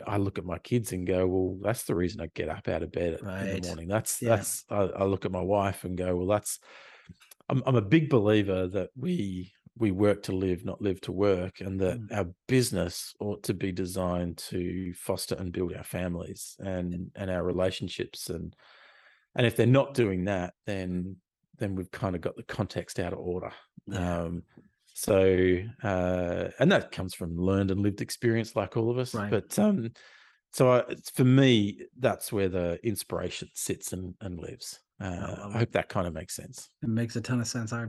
I 0.06 0.16
look 0.18 0.38
at 0.38 0.44
my 0.44 0.58
kids 0.58 0.92
and 0.92 1.06
go, 1.06 1.26
well, 1.26 1.58
that's 1.62 1.84
the 1.84 1.94
reason 1.94 2.20
I 2.20 2.28
get 2.34 2.48
up 2.48 2.68
out 2.68 2.82
of 2.82 2.92
bed 2.92 3.20
in 3.40 3.50
the 3.50 3.58
morning. 3.58 3.88
That's 3.88 4.20
Yeah. 4.20 4.28
that's. 4.36 4.64
I, 4.70 4.82
I 4.82 5.04
look 5.04 5.24
at 5.24 5.32
my 5.32 5.40
wife 5.42 5.84
and 5.84 5.96
go, 5.96 6.16
well, 6.16 6.26
that's. 6.26 6.60
I'm 7.48 7.62
I'm 7.66 7.76
a 7.76 7.82
big 7.82 8.10
believer 8.10 8.66
that 8.68 8.90
we 8.96 9.52
we 9.78 9.90
work 9.90 10.22
to 10.24 10.32
live, 10.32 10.64
not 10.64 10.80
live 10.80 11.00
to 11.02 11.12
work, 11.12 11.60
and 11.60 11.78
that 11.80 12.00
Mm. 12.00 12.16
our 12.16 12.26
business 12.48 13.14
ought 13.20 13.42
to 13.44 13.54
be 13.54 13.72
designed 13.72 14.38
to 14.38 14.92
foster 14.94 15.34
and 15.34 15.52
build 15.52 15.74
our 15.74 15.84
families 15.84 16.56
and 16.60 17.10
and 17.14 17.30
our 17.30 17.44
relationships 17.44 18.30
and 18.30 18.56
and 19.34 19.46
if 19.46 19.54
they're 19.54 19.66
not 19.66 19.94
doing 19.94 20.24
that, 20.24 20.54
then 20.64 21.16
then 21.58 21.74
we've 21.74 21.90
kind 21.90 22.14
of 22.14 22.20
got 22.22 22.36
the 22.36 22.42
context 22.42 22.98
out 22.98 23.12
of 23.12 23.18
order. 23.18 23.52
Yeah. 23.86 24.22
Um, 24.22 24.42
so 24.94 25.58
uh, 25.82 26.48
and 26.58 26.72
that 26.72 26.90
comes 26.90 27.14
from 27.14 27.36
learned 27.38 27.70
and 27.70 27.80
lived 27.80 28.00
experience, 28.00 28.56
like 28.56 28.76
all 28.76 28.90
of 28.90 28.98
us. 28.98 29.14
Right. 29.14 29.30
But 29.30 29.58
um, 29.58 29.92
so 30.52 30.70
I, 30.70 30.78
it's, 30.88 31.10
for 31.10 31.24
me, 31.24 31.82
that's 31.98 32.32
where 32.32 32.48
the 32.48 32.78
inspiration 32.82 33.48
sits 33.52 33.92
and, 33.92 34.14
and 34.22 34.38
lives. 34.40 34.80
Uh, 35.00 35.36
love 35.38 35.54
I 35.54 35.58
hope 35.58 35.72
that 35.72 35.88
kind 35.88 36.06
of 36.06 36.14
makes 36.14 36.34
sense. 36.34 36.70
It 36.82 36.88
makes 36.88 37.16
a 37.16 37.20
ton 37.20 37.40
of 37.40 37.46
sense. 37.46 37.72
I, 37.72 37.86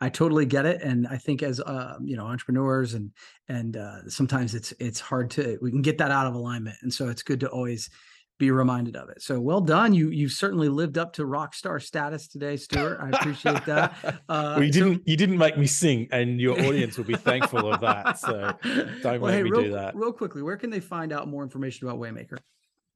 I 0.00 0.08
totally 0.08 0.46
get 0.46 0.64
it, 0.64 0.80
and 0.82 1.06
I 1.06 1.18
think 1.18 1.42
as 1.42 1.60
uh, 1.60 1.98
you 2.02 2.16
know, 2.16 2.26
entrepreneurs 2.26 2.94
and 2.94 3.10
and 3.48 3.76
uh, 3.76 4.08
sometimes 4.08 4.54
it's 4.54 4.72
it's 4.80 5.00
hard 5.00 5.30
to 5.32 5.58
we 5.60 5.70
can 5.70 5.82
get 5.82 5.98
that 5.98 6.10
out 6.10 6.26
of 6.26 6.34
alignment, 6.34 6.76
and 6.82 6.92
so 6.92 7.08
it's 7.08 7.22
good 7.22 7.40
to 7.40 7.48
always 7.48 7.90
be 8.38 8.50
reminded 8.50 8.96
of 8.96 9.08
it. 9.08 9.22
So 9.22 9.40
well 9.40 9.60
done. 9.60 9.92
You 9.92 10.10
you've 10.10 10.32
certainly 10.32 10.68
lived 10.68 10.96
up 10.98 11.12
to 11.14 11.26
rock 11.26 11.54
star 11.54 11.78
status 11.78 12.28
today, 12.28 12.56
Stuart. 12.56 13.00
I 13.02 13.10
appreciate 13.10 13.64
that. 13.66 13.94
Uh, 14.28 14.54
well, 14.56 14.64
you 14.64 14.72
didn't 14.72 15.02
you 15.06 15.16
didn't 15.16 15.38
make 15.38 15.56
me 15.56 15.66
sing, 15.66 16.08
and 16.10 16.40
your 16.40 16.58
audience 16.58 16.96
will 16.96 17.04
be 17.04 17.16
thankful 17.16 17.72
of 17.72 17.80
that. 17.80 18.18
So 18.18 18.52
don't 19.02 19.20
Well, 19.20 19.30
make 19.30 19.34
hey, 19.34 19.42
me 19.42 19.50
real, 19.50 19.62
do 19.62 19.72
that. 19.72 19.94
Real 19.94 20.12
quickly, 20.12 20.42
where 20.42 20.56
can 20.56 20.70
they 20.70 20.80
find 20.80 21.12
out 21.12 21.28
more 21.28 21.42
information 21.44 21.86
about 21.86 22.00
Waymaker? 22.00 22.38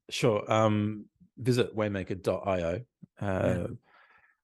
Sure. 0.09 0.51
Um, 0.51 1.05
visit 1.37 1.75
waymaker.io. 1.75 2.81
Uh, 3.21 3.67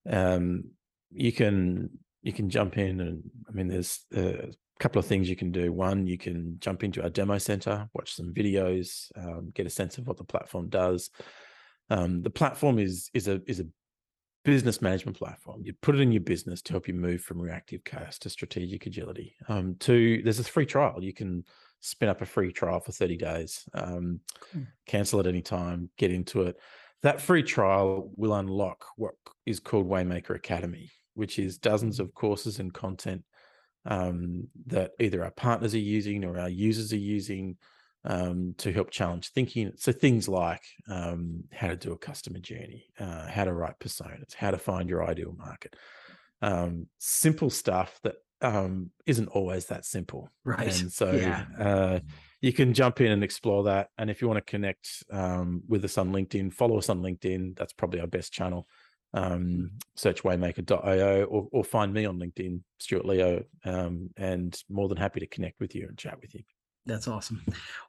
um, 0.09 0.63
you 1.11 1.31
can 1.31 1.89
you 2.21 2.33
can 2.33 2.49
jump 2.49 2.77
in 2.77 2.99
and 3.01 3.23
I 3.47 3.51
mean 3.51 3.67
there's 3.67 4.05
uh, 4.15 4.47
a 4.47 4.79
couple 4.79 4.99
of 4.99 5.05
things 5.05 5.29
you 5.29 5.35
can 5.35 5.51
do. 5.51 5.71
One, 5.71 6.07
you 6.07 6.17
can 6.17 6.57
jump 6.59 6.83
into 6.83 7.01
our 7.01 7.09
demo 7.09 7.37
center, 7.37 7.89
watch 7.93 8.13
some 8.13 8.33
videos, 8.33 9.11
um, 9.15 9.51
get 9.53 9.65
a 9.65 9.71
sense 9.71 9.97
of 9.97 10.07
what 10.07 10.17
the 10.17 10.23
platform 10.23 10.69
does. 10.69 11.09
Um, 11.89 12.21
the 12.21 12.29
platform 12.29 12.79
is 12.79 13.09
is 13.13 13.27
a 13.27 13.41
is 13.47 13.59
a 13.59 13.65
business 14.43 14.81
management 14.81 15.17
platform. 15.17 15.61
You 15.63 15.73
put 15.81 15.95
it 15.95 16.01
in 16.01 16.11
your 16.11 16.21
business 16.21 16.61
to 16.63 16.73
help 16.73 16.87
you 16.87 16.93
move 16.93 17.21
from 17.21 17.41
reactive 17.41 17.83
chaos 17.83 18.17
to 18.19 18.29
strategic 18.29 18.85
agility. 18.85 19.35
Um, 19.49 19.75
two, 19.77 20.21
there's 20.23 20.39
a 20.39 20.43
free 20.43 20.65
trial. 20.65 21.03
You 21.03 21.13
can 21.13 21.43
spin 21.81 22.07
up 22.07 22.21
a 22.21 22.25
free 22.25 22.53
trial 22.53 22.79
for 22.79 22.93
30 22.93 23.17
days. 23.17 23.67
Um, 23.73 24.21
Cool. 24.39 24.63
cancel 24.85 25.19
at 25.19 25.27
any 25.27 25.41
time, 25.41 25.89
get 25.97 26.11
into 26.11 26.43
it. 26.43 26.55
That 27.03 27.21
free 27.21 27.43
trial 27.43 28.11
will 28.15 28.33
unlock 28.33 28.85
what 28.95 29.13
is 29.45 29.59
called 29.59 29.87
Waymaker 29.87 30.35
Academy, 30.35 30.91
which 31.13 31.39
is 31.39 31.57
dozens 31.57 31.99
of 31.99 32.13
courses 32.13 32.59
and 32.59 32.73
content 32.73 33.23
um, 33.85 34.47
that 34.65 34.91
either 34.99 35.23
our 35.23 35.31
partners 35.31 35.73
are 35.73 35.79
using 35.79 36.25
or 36.25 36.39
our 36.39 36.49
users 36.49 36.91
are 36.91 36.97
using 36.97 37.57
um, 38.03 38.55
to 38.57 38.71
help 38.71 38.89
challenge 38.89 39.31
thinking. 39.31 39.71
So 39.75 39.91
things 39.91 40.27
like 40.27 40.63
um, 40.89 41.43
how 41.51 41.67
to 41.67 41.75
do 41.75 41.91
a 41.93 41.97
customer 41.97 42.39
journey, 42.39 42.85
uh, 42.99 43.27
how 43.27 43.45
to 43.45 43.53
write 43.53 43.79
personas, 43.79 44.33
how 44.33 44.51
to 44.51 44.57
find 44.57 44.89
your 44.89 45.05
ideal 45.05 45.33
market. 45.37 45.75
Um, 46.41 46.87
simple 46.99 47.49
stuff 47.49 47.99
that 48.03 48.15
um, 48.41 48.91
isn't 49.05 49.27
always 49.29 49.67
that 49.67 49.85
simple. 49.85 50.29
Right. 50.43 50.67
And 50.67 50.91
so 50.91 51.11
Yeah. 51.11 51.45
uh, 51.57 51.99
you 52.41 52.53
can 52.53 52.73
jump 52.73 53.01
in 53.01 53.11
and 53.11 53.23
explore 53.23 53.63
that. 53.63 53.89
And 53.97 54.09
if 54.09 54.21
you 54.21 54.27
want 54.27 54.45
to 54.45 54.51
connect 54.51 55.03
um, 55.11 55.63
with 55.67 55.83
us 55.83 55.97
on 55.97 56.11
LinkedIn, 56.11 56.53
follow 56.53 56.77
us 56.77 56.89
on 56.89 57.01
LinkedIn. 57.01 57.57
That's 57.57 57.73
probably 57.73 57.99
our 57.99 58.07
best 58.07 58.31
channel. 58.31 58.67
Um, 59.13 59.71
search 59.95 60.23
waymaker.io 60.23 61.23
or, 61.23 61.47
or 61.51 61.63
find 61.63 61.93
me 61.93 62.05
on 62.05 62.19
LinkedIn, 62.19 62.61
Stuart 62.77 63.05
Leo, 63.05 63.43
um, 63.65 64.09
and 64.17 64.59
more 64.69 64.87
than 64.87 64.97
happy 64.97 65.19
to 65.21 65.27
connect 65.27 65.59
with 65.59 65.73
you 65.73 65.87
and 65.87 65.97
chat 65.97 66.19
with 66.21 66.35
you. 66.35 66.43
That's 66.85 67.07
awesome. 67.07 67.41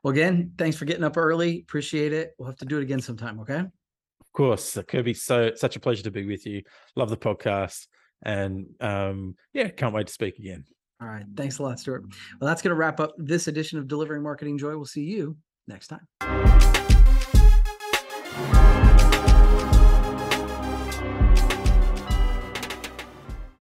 Well, 0.03 0.13
again, 0.13 0.53
thanks 0.57 0.77
for 0.77 0.85
getting 0.85 1.05
up 1.05 1.17
early. 1.17 1.61
Appreciate 1.61 2.13
it. 2.13 2.35
We'll 2.39 2.49
have 2.49 2.59
to 2.59 2.65
do 2.65 2.79
it 2.79 2.83
again 2.83 3.01
sometime. 3.01 3.41
Okay. 3.41 3.59
Of 3.59 4.33
course, 4.33 4.79
Kirby. 4.89 5.15
So 5.15 5.53
such 5.55 5.77
a 5.77 5.81
pleasure 5.81 6.05
to 6.05 6.11
be 6.11 6.25
with 6.25 6.47
you. 6.47 6.63
Love 6.97 7.11
the 7.11 7.17
podcast, 7.17 7.87
and 8.23 8.67
um, 8.81 9.37
yeah, 9.53 9.69
can't 9.69 9.95
wait 9.95 10.07
to 10.07 10.13
speak 10.13 10.39
again. 10.39 10.65
All 11.01 11.09
right. 11.09 11.25
Thanks 11.37 11.59
a 11.59 11.63
lot, 11.63 11.79
Stuart. 11.79 12.05
Well, 12.41 12.49
that's 12.49 12.63
going 12.63 12.71
to 12.71 12.77
wrap 12.77 12.99
up 12.99 13.15
this 13.19 13.47
edition 13.47 13.79
of 13.79 13.87
Delivering 13.87 14.23
Marketing 14.23 14.59
Joy. 14.59 14.77
We'll 14.77 14.87
see 14.87 15.05
you 15.05 15.37
next 15.69 15.89
time. 15.89 16.78